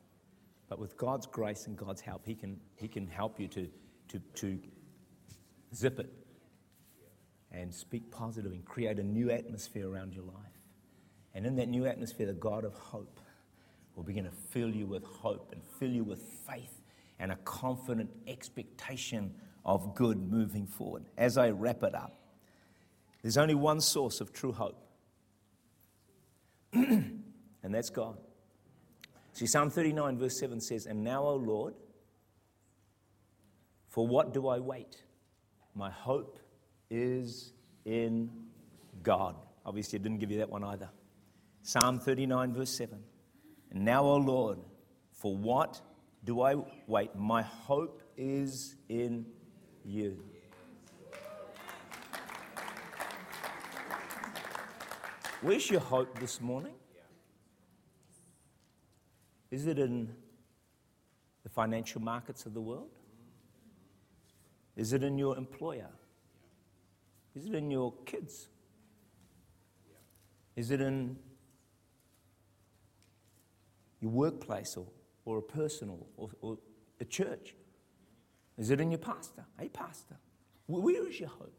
But 0.70 0.80
with 0.80 0.96
God's 0.96 1.26
grace 1.26 1.68
and 1.68 1.76
God's 1.76 2.00
help, 2.00 2.26
He 2.26 2.36
can, 2.36 2.58
he 2.78 2.88
can 2.88 3.06
help 3.06 3.38
you 3.38 3.50
to, 3.50 3.68
to, 4.08 4.20
to 4.36 4.58
zip 5.76 6.00
it 6.00 6.10
and 7.52 7.76
speak 7.76 8.10
positive 8.12 8.54
and 8.54 8.64
create 8.64 8.98
a 8.98 9.04
new 9.04 9.30
atmosphere 9.30 9.90
around 9.90 10.14
your 10.14 10.24
life. 10.24 10.62
And 11.36 11.46
in 11.46 11.58
that 11.58 11.68
new 11.68 11.86
atmosphere, 11.86 12.28
the 12.28 12.32
God 12.32 12.64
of 12.64 12.74
hope 12.76 13.20
will 13.98 14.04
begin 14.04 14.24
to 14.24 14.32
fill 14.32 14.74
you 14.74 14.86
with 14.86 15.04
hope 15.04 15.50
and 15.52 15.62
fill 15.82 15.92
you 15.92 16.06
with 16.06 16.22
faith 16.50 16.80
and 17.20 17.30
a 17.30 17.38
confident 17.44 18.10
expectation 18.26 19.34
of 19.66 19.96
good 19.96 20.32
moving 20.32 20.66
forward. 20.66 21.04
As 21.18 21.38
I 21.38 21.50
wrap 21.50 21.84
it 21.84 21.94
up, 21.94 22.18
there's 23.22 23.38
only 23.38 23.56
one 23.56 23.82
source 23.82 24.22
of 24.22 24.32
true 24.32 24.54
hope, 24.54 24.87
and 26.74 27.24
that's 27.64 27.90
God. 27.90 28.18
See, 29.34 29.46
Psalm 29.46 29.70
39, 29.70 30.18
verse 30.18 30.40
7 30.40 30.60
says, 30.60 30.86
And 30.86 31.04
now, 31.04 31.24
O 31.24 31.36
Lord, 31.36 31.76
for 33.88 34.08
what 34.08 34.34
do 34.34 34.48
I 34.48 34.60
wait? 34.60 35.04
My 35.76 35.92
hope 35.92 36.40
is 36.90 37.54
in 37.86 38.32
God. 39.04 39.36
Obviously, 39.66 40.00
I 40.00 40.02
didn't 40.02 40.20
give 40.20 40.32
you 40.32 40.40
that 40.40 40.50
one 40.50 40.64
either. 40.64 40.90
Psalm 41.62 42.00
39, 42.00 42.54
verse 42.54 42.76
7. 42.78 42.98
And 43.72 43.86
now, 43.86 44.04
O 44.04 44.16
Lord, 44.16 44.60
for 45.12 45.36
what 45.36 45.82
do 46.24 46.42
I 46.42 46.56
wait? 46.88 47.16
My 47.16 47.42
hope 47.42 48.02
is 48.18 48.76
in 48.90 49.26
you. 49.84 50.24
Where's 55.42 55.70
your 55.70 55.82
hope 55.82 56.20
this 56.20 56.42
morning? 56.42 56.74
Is 59.52 59.68
it 59.68 59.78
in 59.78 60.10
the 61.44 61.50
financial 61.50 62.02
markets 62.02 62.46
of 62.46 62.54
the 62.54 62.62
world? 62.62 62.90
Is 64.76 64.94
it 64.94 65.04
in 65.04 65.18
your 65.18 65.38
employer? 65.38 65.90
Is 67.36 67.46
it 67.46 67.54
in 67.54 67.70
your 67.70 67.94
kids? 68.06 68.48
Is 70.56 70.72
it 70.72 70.82
in 70.82 71.18
your 74.02 74.12
workplace 74.12 74.76
or, 74.76 74.88
or 75.24 75.38
a 75.38 75.42
person 75.42 75.90
or, 75.90 76.00
or, 76.18 76.30
or 76.42 76.58
a 77.00 77.06
church? 77.06 77.54
Is 78.58 78.72
it 78.72 78.82
in 78.82 78.90
your 78.90 78.98
pastor? 78.98 79.46
Hey, 79.60 79.70
pastor, 79.70 80.18
where 80.66 81.08
is 81.08 81.20
your 81.20 81.30
hope? 81.30 81.54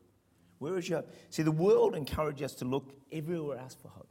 Where 0.59 0.77
is 0.79 0.89
your 0.89 1.01
hope? 1.01 1.15
See, 1.31 1.43
the 1.43 1.53
world 1.53 1.95
encourages 1.95 2.53
us 2.53 2.55
to 2.57 2.65
look 2.65 2.93
everywhere 3.13 3.59
else 3.59 3.77
for 3.81 3.89
hope. 3.89 4.09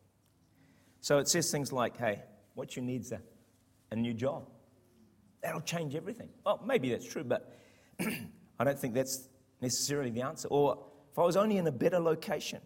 So 1.01 1.19
it 1.19 1.27
says 1.27 1.51
things 1.51 1.71
like, 1.71 1.97
hey, 1.97 2.21
what 2.55 2.75
you 2.75 2.81
need 2.81 3.01
is 3.01 3.11
a, 3.11 3.21
a 3.91 3.95
new 3.95 4.13
job. 4.13 4.47
That'll 5.41 5.61
change 5.61 5.95
everything. 5.95 6.29
Well, 6.45 6.61
maybe 6.65 6.89
that's 6.89 7.05
true, 7.05 7.23
but 7.23 7.53
I 8.59 8.63
don't 8.63 8.79
think 8.79 8.93
that's 8.93 9.29
necessarily 9.61 10.09
the 10.09 10.21
answer. 10.21 10.47
Or 10.49 10.85
if 11.11 11.19
I 11.19 11.23
was 11.23 11.37
only 11.37 11.57
in 11.57 11.67
a 11.67 11.71
better 11.71 11.99
location, 11.99 12.61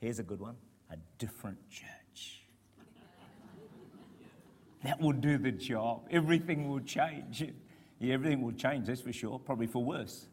here's 0.00 0.18
a 0.18 0.22
good 0.22 0.40
one 0.40 0.56
a 0.90 0.96
different 1.18 1.58
church. 1.68 2.44
that 4.82 5.00
will 5.00 5.12
do 5.12 5.36
the 5.36 5.52
job. 5.52 6.06
Everything 6.10 6.68
will 6.68 6.80
change. 6.80 7.44
Yeah, 7.98 8.14
everything 8.14 8.40
will 8.42 8.52
change, 8.52 8.86
that's 8.86 9.00
for 9.00 9.12
sure, 9.12 9.38
probably 9.38 9.66
for 9.66 9.84
worse. 9.84 10.28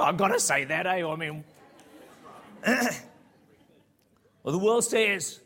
Well, 0.00 0.08
I've 0.08 0.16
got 0.16 0.28
to 0.28 0.40
say 0.40 0.64
that, 0.64 0.86
eh? 0.86 1.06
I 1.06 1.14
mean, 1.14 1.44
well, 2.66 2.92
the 4.44 4.56
world 4.56 4.82
says 4.82 5.40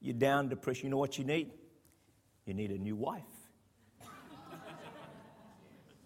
you're 0.00 0.14
down, 0.14 0.48
depression. 0.48 0.84
You 0.84 0.90
know 0.90 0.96
what 0.96 1.18
you 1.18 1.24
need? 1.24 1.50
You 2.46 2.54
need 2.54 2.70
a 2.70 2.78
new 2.78 2.94
wife. 2.94 3.24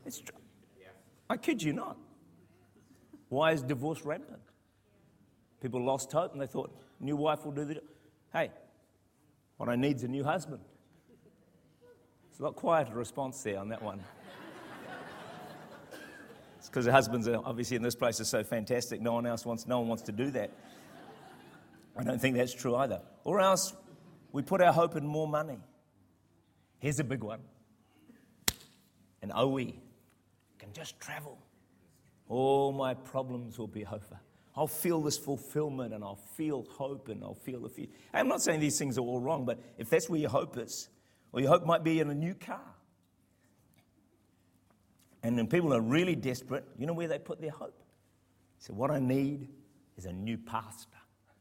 it's 0.07 0.19
true. 0.19 0.39
I 1.29 1.37
kid 1.37 1.63
you 1.63 1.75
not. 1.75 1.99
Why 3.29 3.53
is 3.53 3.61
divorce 3.61 4.01
rampant? 4.01 4.41
People 5.61 5.85
lost 5.85 6.11
hope 6.11 6.33
and 6.33 6.41
they 6.41 6.47
thought, 6.47 6.75
new 7.01 7.17
wife 7.17 7.45
will 7.45 7.53
do 7.53 7.67
the. 7.67 7.75
job. 7.75 7.85
Hey, 8.33 8.51
what 9.59 9.69
I 9.69 9.77
need 9.77 9.97
is 9.97 10.05
a 10.05 10.09
new 10.09 10.25
husband. 10.25 10.63
It's 12.31 12.41
a 12.41 12.45
lot 12.45 12.57
quieter 12.57 12.95
response 12.95 13.43
there 13.43 13.59
on 13.59 13.69
that 13.69 13.83
one 13.83 14.01
because 16.69 16.85
the 16.85 16.93
husbands 16.93 17.29
are 17.29 17.41
obviously 17.45 17.77
in 17.77 17.83
this 17.83 17.95
place 17.95 18.21
are 18.21 18.25
so 18.25 18.43
fantastic. 18.45 19.01
No 19.01 19.15
one 19.15 19.27
else 19.27 19.45
wants, 19.45 19.67
no 19.67 19.79
one 19.79 19.89
wants 19.89 20.03
to 20.05 20.13
do 20.13 20.31
that. 20.33 20.51
I 21.97 22.05
don't 22.05 22.21
think 22.21 22.37
that's 22.37 22.55
true 22.55 22.77
either. 22.77 23.01
Or 23.25 23.41
else 23.41 23.75
we 24.33 24.43
put 24.43 24.61
our 24.61 24.73
hope 24.73 24.97
in 24.97 25.07
more 25.07 25.27
money. 25.27 25.59
Here's 26.79 27.01
a 27.01 27.05
big 27.05 27.25
one. 27.25 27.41
and 29.23 29.31
An 29.31 29.37
OE 29.37 29.73
can 30.59 30.73
just 30.73 31.01
travel. 31.01 31.39
All 32.29 32.73
my 32.73 32.95
problems 32.95 33.59
will 33.59 33.69
be 33.69 33.87
over. 33.87 34.21
I'll 34.55 34.67
feel 34.67 35.03
this 35.03 35.19
fulfillment 35.19 35.93
and 35.93 36.03
I'll 36.03 36.21
feel 36.37 36.67
hope 36.71 37.09
and 37.09 37.23
I'll 37.23 37.35
feel 37.35 37.61
the 37.61 37.69
future. 37.69 37.93
I'm 38.13 38.29
not 38.29 38.41
saying 38.43 38.61
these 38.61 38.79
things 38.79 38.99
are 38.99 39.03
all 39.03 39.21
wrong, 39.21 39.45
but 39.45 39.59
if 39.79 39.91
that's 39.91 40.09
where 40.09 40.19
your 40.19 40.31
hope 40.31 40.57
is, 40.57 40.89
or 41.33 41.41
your 41.41 41.51
hope 41.51 41.67
might 41.67 41.85
be 41.85 42.01
in 42.01 42.09
a 42.09 42.15
new 42.15 42.35
car. 42.35 42.63
And 45.27 45.35
when 45.35 45.49
people 45.49 45.75
are 45.75 45.81
really 45.81 46.15
desperate, 46.15 46.65
you 46.79 46.87
know 46.87 46.93
where 46.93 47.09
they 47.09 47.19
put 47.19 47.41
their 47.41 47.51
hope? 47.51 47.83
So, 48.61 48.73
what 48.73 48.93
I 48.93 49.01
need 49.01 49.49
is 49.97 50.05
a 50.05 50.13
new 50.13 50.39
pastor. 50.39 50.99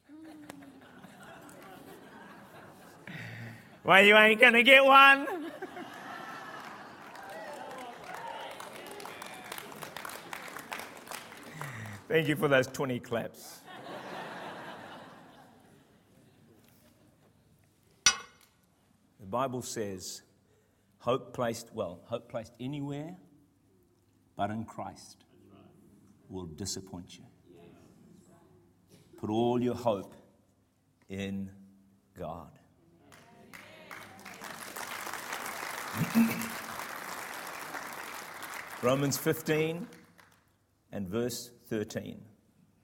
well, 3.84 4.04
you 4.04 4.18
ain't 4.18 4.42
going 4.42 4.54
to 4.54 4.64
get 4.64 4.84
one. 4.84 5.28
Thank 12.08 12.28
you 12.28 12.36
for 12.36 12.48
those 12.48 12.66
20 12.66 13.00
claps. 13.02 13.62
the 19.20 19.28
Bible 19.28 19.62
says, 19.62 20.24
hope 20.98 21.36
placed, 21.36 21.70
well, 21.72 22.00
hope 22.08 22.30
placed 22.30 22.54
anywhere 22.60 23.16
but 24.36 24.50
in 24.50 24.66
Christ 24.66 25.24
will 26.30 26.46
disappoint 26.46 27.18
you. 27.18 27.24
Put 29.18 29.30
all 29.30 29.62
your 29.62 29.76
hope 29.76 30.16
in 31.10 31.50
God. 32.18 32.52
Romans 38.82 39.18
15 39.18 39.88
and 40.92 41.08
verse 41.08 41.52
13 41.70 42.20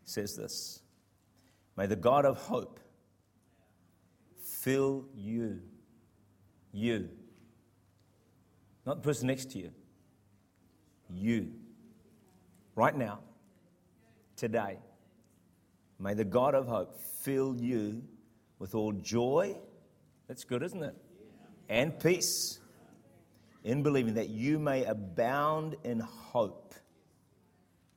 says 0.06 0.36
this 0.36 0.82
May 1.78 1.86
the 1.86 1.96
God 1.96 2.26
of 2.26 2.38
hope 2.38 2.80
fill 4.44 5.06
you, 5.14 5.62
you, 6.72 7.10
not 8.86 8.98
the 8.98 9.02
person 9.02 9.28
next 9.28 9.52
to 9.52 9.60
you, 9.60 9.72
you, 11.14 11.52
right 12.76 12.96
now, 12.96 13.20
today. 14.36 14.80
May 16.00 16.14
the 16.14 16.26
God 16.26 16.56
of 16.56 16.68
hope 16.68 16.96
fill 16.96 17.56
you 17.56 18.04
with 18.58 18.74
all 18.76 18.92
joy. 18.92 19.56
That's 20.28 20.44
good, 20.44 20.64
isn't 20.64 20.82
it? 20.82 20.96
And 21.70 22.00
peace 22.00 22.60
in 23.64 23.84
believing 23.84 24.16
that 24.16 24.30
you 24.30 24.58
may 24.60 24.84
abound 24.86 25.76
in 25.84 26.00
hope 26.00 26.74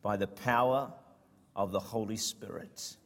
by 0.02 0.16
the 0.16 0.26
power 0.26 0.92
of 1.56 1.72
the 1.72 1.80
Holy 1.80 2.16
Spirit. 2.16 2.96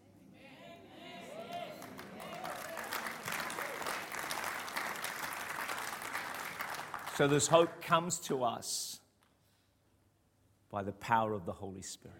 So, 7.14 7.26
this 7.26 7.48
hope 7.48 7.82
comes 7.82 8.20
to 8.20 8.44
us 8.44 8.97
by 10.70 10.82
the 10.82 10.92
power 10.92 11.32
of 11.32 11.46
the 11.46 11.52
Holy 11.52 11.82
Spirit. 11.82 12.16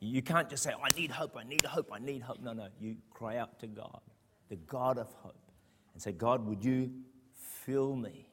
You 0.00 0.22
can't 0.22 0.48
just 0.48 0.62
say, 0.62 0.72
oh, 0.76 0.82
I 0.82 0.96
need 0.96 1.10
hope, 1.10 1.36
I 1.36 1.42
need 1.42 1.64
hope, 1.64 1.90
I 1.92 1.98
need 1.98 2.22
hope. 2.22 2.40
No, 2.40 2.52
no. 2.52 2.68
You 2.80 2.96
cry 3.10 3.38
out 3.38 3.58
to 3.60 3.66
God, 3.66 4.00
the 4.48 4.56
God 4.56 4.96
of 4.98 5.12
hope, 5.14 5.50
and 5.92 6.00
say, 6.00 6.12
God, 6.12 6.46
would 6.46 6.64
you 6.64 6.92
fill 7.68 7.96
me 7.96 8.28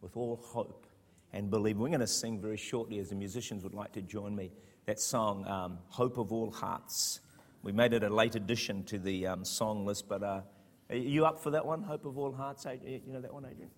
with 0.00 0.16
all 0.16 0.36
hope 0.42 0.86
and 1.32 1.50
believe. 1.50 1.78
We're 1.78 1.88
going 1.88 2.00
to 2.00 2.06
sing 2.06 2.40
very 2.40 2.56
shortly 2.56 2.98
as 2.98 3.10
the 3.10 3.14
musicians 3.14 3.62
would 3.62 3.74
like 3.74 3.92
to 3.92 4.02
join 4.02 4.34
me 4.34 4.50
that 4.86 5.00
song, 5.00 5.46
um, 5.46 5.78
Hope 5.88 6.18
of 6.18 6.32
All 6.32 6.50
Hearts. 6.50 7.20
We 7.62 7.72
made 7.72 7.92
it 7.92 8.02
a 8.02 8.08
late 8.08 8.34
addition 8.34 8.84
to 8.84 8.98
the 8.98 9.26
um, 9.26 9.44
song 9.44 9.84
list, 9.86 10.08
but 10.08 10.22
uh, 10.22 10.40
are 10.88 10.96
you 10.96 11.26
up 11.26 11.38
for 11.38 11.50
that 11.50 11.64
one, 11.64 11.82
Hope 11.82 12.04
of 12.06 12.18
All 12.18 12.32
Hearts? 12.32 12.66
You 12.84 13.00
know 13.06 13.20
that 13.20 13.32
one, 13.32 13.44
Adrian? 13.44 13.70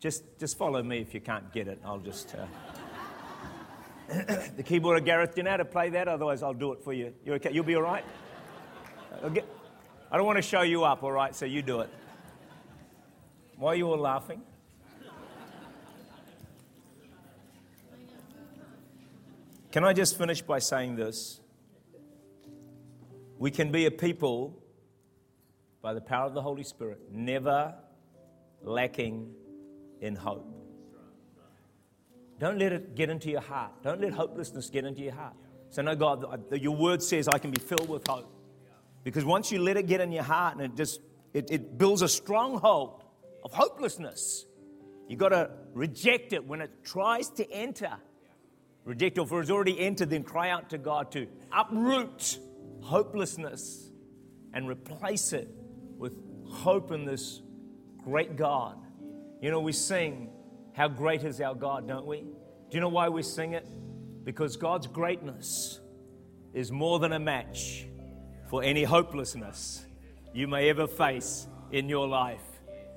Just, 0.00 0.38
just 0.38 0.56
follow 0.56 0.82
me 0.82 0.98
if 0.98 1.14
you 1.14 1.20
can't 1.20 1.52
get 1.52 1.68
it. 1.68 1.80
I'll 1.84 1.98
just. 1.98 2.34
Uh... 2.34 2.46
the 4.56 4.62
keyboarder, 4.62 5.04
Gareth, 5.04 5.34
do 5.34 5.40
you 5.40 5.44
know 5.44 5.52
how 5.52 5.56
to 5.56 5.64
play 5.64 5.90
that? 5.90 6.08
Otherwise, 6.08 6.42
I'll 6.42 6.52
do 6.52 6.72
it 6.72 6.82
for 6.82 6.92
you. 6.92 7.14
You're 7.24 7.36
okay? 7.36 7.50
You'll 7.52 7.64
be 7.64 7.74
all 7.74 7.82
right? 7.82 8.04
Get... 9.34 9.46
I 10.10 10.16
don't 10.16 10.26
want 10.26 10.36
to 10.36 10.42
show 10.42 10.62
you 10.62 10.84
up, 10.84 11.02
all 11.02 11.12
right? 11.12 11.34
So 11.34 11.46
you 11.46 11.62
do 11.62 11.80
it. 11.80 11.90
Why 13.56 13.72
are 13.72 13.76
you 13.76 13.88
all 13.90 13.98
laughing? 13.98 14.42
Can 19.72 19.84
I 19.84 19.92
just 19.92 20.16
finish 20.16 20.40
by 20.42 20.60
saying 20.60 20.96
this? 20.96 21.40
We 23.38 23.50
can 23.50 23.72
be 23.72 23.86
a 23.86 23.90
people 23.90 24.62
by 25.82 25.94
the 25.94 26.00
power 26.00 26.26
of 26.26 26.34
the 26.34 26.42
Holy 26.42 26.62
Spirit, 26.62 27.00
never 27.10 27.74
lacking 28.62 29.34
in 30.00 30.14
hope. 30.14 30.63
Don't 32.38 32.58
let 32.58 32.72
it 32.72 32.94
get 32.94 33.10
into 33.10 33.30
your 33.30 33.40
heart. 33.40 33.82
Don't 33.82 34.00
let 34.00 34.12
hopelessness 34.12 34.70
get 34.70 34.84
into 34.84 35.02
your 35.02 35.14
heart. 35.14 35.34
So, 35.70 35.82
no, 35.82 35.94
God, 35.94 36.44
your 36.52 36.76
word 36.76 37.02
says 37.02 37.28
I 37.28 37.38
can 37.38 37.50
be 37.50 37.60
filled 37.60 37.88
with 37.88 38.06
hope. 38.06 38.30
Because 39.02 39.24
once 39.24 39.52
you 39.52 39.60
let 39.60 39.76
it 39.76 39.86
get 39.86 40.00
in 40.00 40.12
your 40.12 40.22
heart 40.22 40.54
and 40.56 40.62
it 40.62 40.76
just 40.76 41.00
it, 41.32 41.50
it 41.50 41.78
builds 41.78 42.02
a 42.02 42.08
stronghold 42.08 43.02
of 43.44 43.52
hopelessness, 43.52 44.46
you've 45.08 45.18
got 45.18 45.30
to 45.30 45.50
reject 45.72 46.32
it 46.32 46.44
when 46.46 46.60
it 46.60 46.70
tries 46.84 47.28
to 47.30 47.50
enter 47.50 47.98
Reject 48.84 49.16
it, 49.16 49.22
or 49.22 49.26
for 49.26 49.40
it's 49.40 49.50
already 49.50 49.80
entered, 49.80 50.10
then 50.10 50.22
cry 50.22 50.50
out 50.50 50.70
to 50.70 50.78
God 50.78 51.10
to 51.12 51.26
uproot 51.50 52.38
hopelessness 52.82 53.90
and 54.52 54.68
replace 54.68 55.32
it 55.32 55.48
with 55.96 56.12
hope 56.46 56.92
in 56.92 57.06
this 57.06 57.40
great 58.04 58.36
God. 58.36 58.76
You 59.40 59.50
know, 59.50 59.60
we 59.60 59.72
sing, 59.72 60.30
How 60.74 60.88
Great 60.88 61.22
is 61.22 61.40
Our 61.40 61.54
God, 61.54 61.86
don't 61.86 62.04
we? 62.04 62.18
Do 62.18 62.26
you 62.72 62.80
know 62.80 62.88
why 62.88 63.08
we 63.08 63.22
sing 63.22 63.52
it? 63.52 63.64
Because 64.24 64.56
God's 64.56 64.88
greatness 64.88 65.78
is 66.52 66.72
more 66.72 66.98
than 66.98 67.12
a 67.12 67.20
match 67.20 67.86
for 68.50 68.60
any 68.64 68.82
hopelessness 68.82 69.84
you 70.32 70.48
may 70.48 70.68
ever 70.70 70.88
face 70.88 71.46
in 71.70 71.88
your 71.88 72.08
life. 72.08 72.42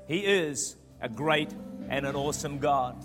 He 0.08 0.26
is 0.26 0.76
a 1.02 1.08
great 1.08 1.54
and 1.88 2.08
an 2.08 2.16
awesome 2.16 2.58
God. 2.58 2.96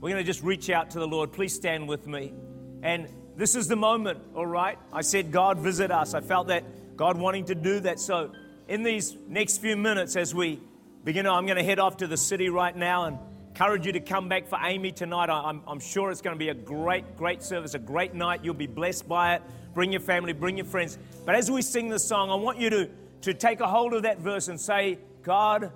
We're 0.00 0.10
going 0.10 0.22
to 0.22 0.30
just 0.30 0.42
reach 0.42 0.68
out 0.68 0.90
to 0.90 0.98
the 0.98 1.08
Lord. 1.08 1.32
Please 1.32 1.54
stand 1.54 1.88
with 1.88 2.06
me. 2.06 2.34
And 2.82 3.08
this 3.36 3.54
is 3.54 3.68
the 3.68 3.76
moment, 3.76 4.20
all 4.34 4.46
right? 4.46 4.78
I 4.92 5.00
said, 5.00 5.32
God, 5.32 5.60
visit 5.60 5.90
us. 5.90 6.12
I 6.12 6.20
felt 6.20 6.48
that 6.48 6.96
God 6.96 7.16
wanting 7.16 7.46
to 7.46 7.54
do 7.54 7.80
that. 7.80 7.98
So, 7.98 8.32
in 8.68 8.82
these 8.82 9.16
next 9.28 9.58
few 9.58 9.78
minutes, 9.78 10.14
as 10.14 10.34
we 10.34 10.60
begin, 11.04 11.26
I'm 11.26 11.46
going 11.46 11.56
to 11.56 11.64
head 11.64 11.78
off 11.78 11.98
to 11.98 12.06
the 12.06 12.18
city 12.18 12.50
right 12.50 12.76
now 12.76 13.04
and 13.04 13.18
encourage 13.60 13.84
you 13.84 13.92
to 13.92 14.00
come 14.00 14.26
back 14.26 14.48
for 14.48 14.58
Amy 14.62 14.90
tonight. 14.90 15.28
I'm, 15.28 15.60
I'm 15.66 15.80
sure 15.80 16.10
it's 16.10 16.22
going 16.22 16.34
to 16.34 16.38
be 16.38 16.48
a 16.48 16.54
great, 16.54 17.18
great 17.18 17.42
service, 17.42 17.74
a 17.74 17.78
great 17.78 18.14
night. 18.14 18.40
You'll 18.42 18.54
be 18.54 18.66
blessed 18.66 19.06
by 19.06 19.34
it. 19.34 19.42
Bring 19.74 19.92
your 19.92 20.00
family, 20.00 20.32
bring 20.32 20.56
your 20.56 20.64
friends. 20.64 20.96
But 21.26 21.34
as 21.34 21.50
we 21.50 21.60
sing 21.60 21.90
this 21.90 22.02
song, 22.02 22.30
I 22.30 22.36
want 22.36 22.56
you 22.56 22.70
to, 22.70 22.88
to 23.20 23.34
take 23.34 23.60
a 23.60 23.66
hold 23.66 23.92
of 23.92 24.04
that 24.04 24.18
verse 24.20 24.48
and 24.48 24.58
say, 24.58 24.98
God, 25.22 25.72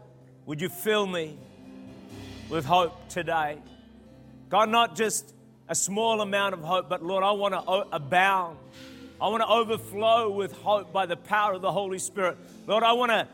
would 0.47 0.63
you 0.63 0.71
fill 0.71 1.07
me 1.07 1.37
with 2.49 2.65
hope 2.65 3.11
today? 3.11 3.59
God, 4.49 4.71
not 4.71 4.97
just 4.97 5.35
a 5.69 5.75
small 5.75 6.23
amount 6.23 6.55
of 6.55 6.63
hope, 6.63 6.89
but 6.89 7.05
Lord, 7.05 7.23
I 7.23 7.33
want 7.33 7.53
to 7.53 7.95
abound. 7.95 8.57
I 9.21 9.29
want 9.29 9.43
to 9.43 9.49
overflow 9.49 10.31
with 10.31 10.53
hope 10.53 10.91
by 10.91 11.05
the 11.05 11.17
power 11.17 11.53
of 11.53 11.61
the 11.61 11.71
Holy 11.71 11.99
Spirit. 11.99 12.39
Lord, 12.67 12.83
I 12.83 12.93
want 12.95 13.11
to, 13.11 13.29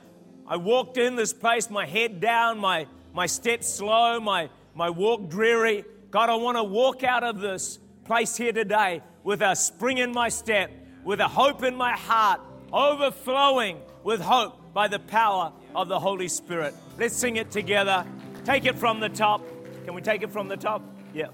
I 0.45 0.57
walked 0.57 0.99
in 0.99 1.15
this 1.15 1.33
place, 1.33 1.71
my 1.71 1.87
head 1.87 2.21
down, 2.21 2.59
my, 2.59 2.89
my 3.12 3.27
steps 3.27 3.68
slow, 3.68 4.20
my, 4.20 4.51
my 4.75 4.90
walk 4.90 5.29
dreary. 5.29 5.85
God, 6.11 6.31
I 6.31 6.35
want 6.35 6.57
to 6.57 6.64
walk 6.64 7.05
out 7.05 7.25
of 7.25 7.40
this 7.40 7.79
place 8.05 8.37
here 8.37 8.53
today 8.53 9.03
with 9.23 9.42
a 9.42 9.55
spring 9.55 9.99
in 9.99 10.12
my 10.12 10.29
step, 10.29 10.70
with 11.05 11.20
a 11.20 11.29
hope 11.29 11.62
in 11.62 11.75
my 11.75 11.92
heart, 11.92 12.40
overflowing 12.73 13.81
with 14.03 14.20
hope 14.20 14.73
by 14.73 14.88
the 14.88 14.99
power 14.99 15.53
of 15.75 15.88
the 15.88 15.99
Holy 15.99 16.29
Spirit. 16.29 16.75
Let's 16.99 17.16
sing 17.16 17.37
it 17.37 17.51
together. 17.51 18.07
Take 18.44 18.64
it 18.64 18.79
from 18.79 19.01
the 19.01 19.09
top. 19.09 19.42
Can 19.85 19.94
we 19.94 20.03
take 20.03 20.23
it 20.23 20.31
from 20.31 20.49
the 20.49 20.57
top? 20.57 20.83
Yeah. 21.12 21.29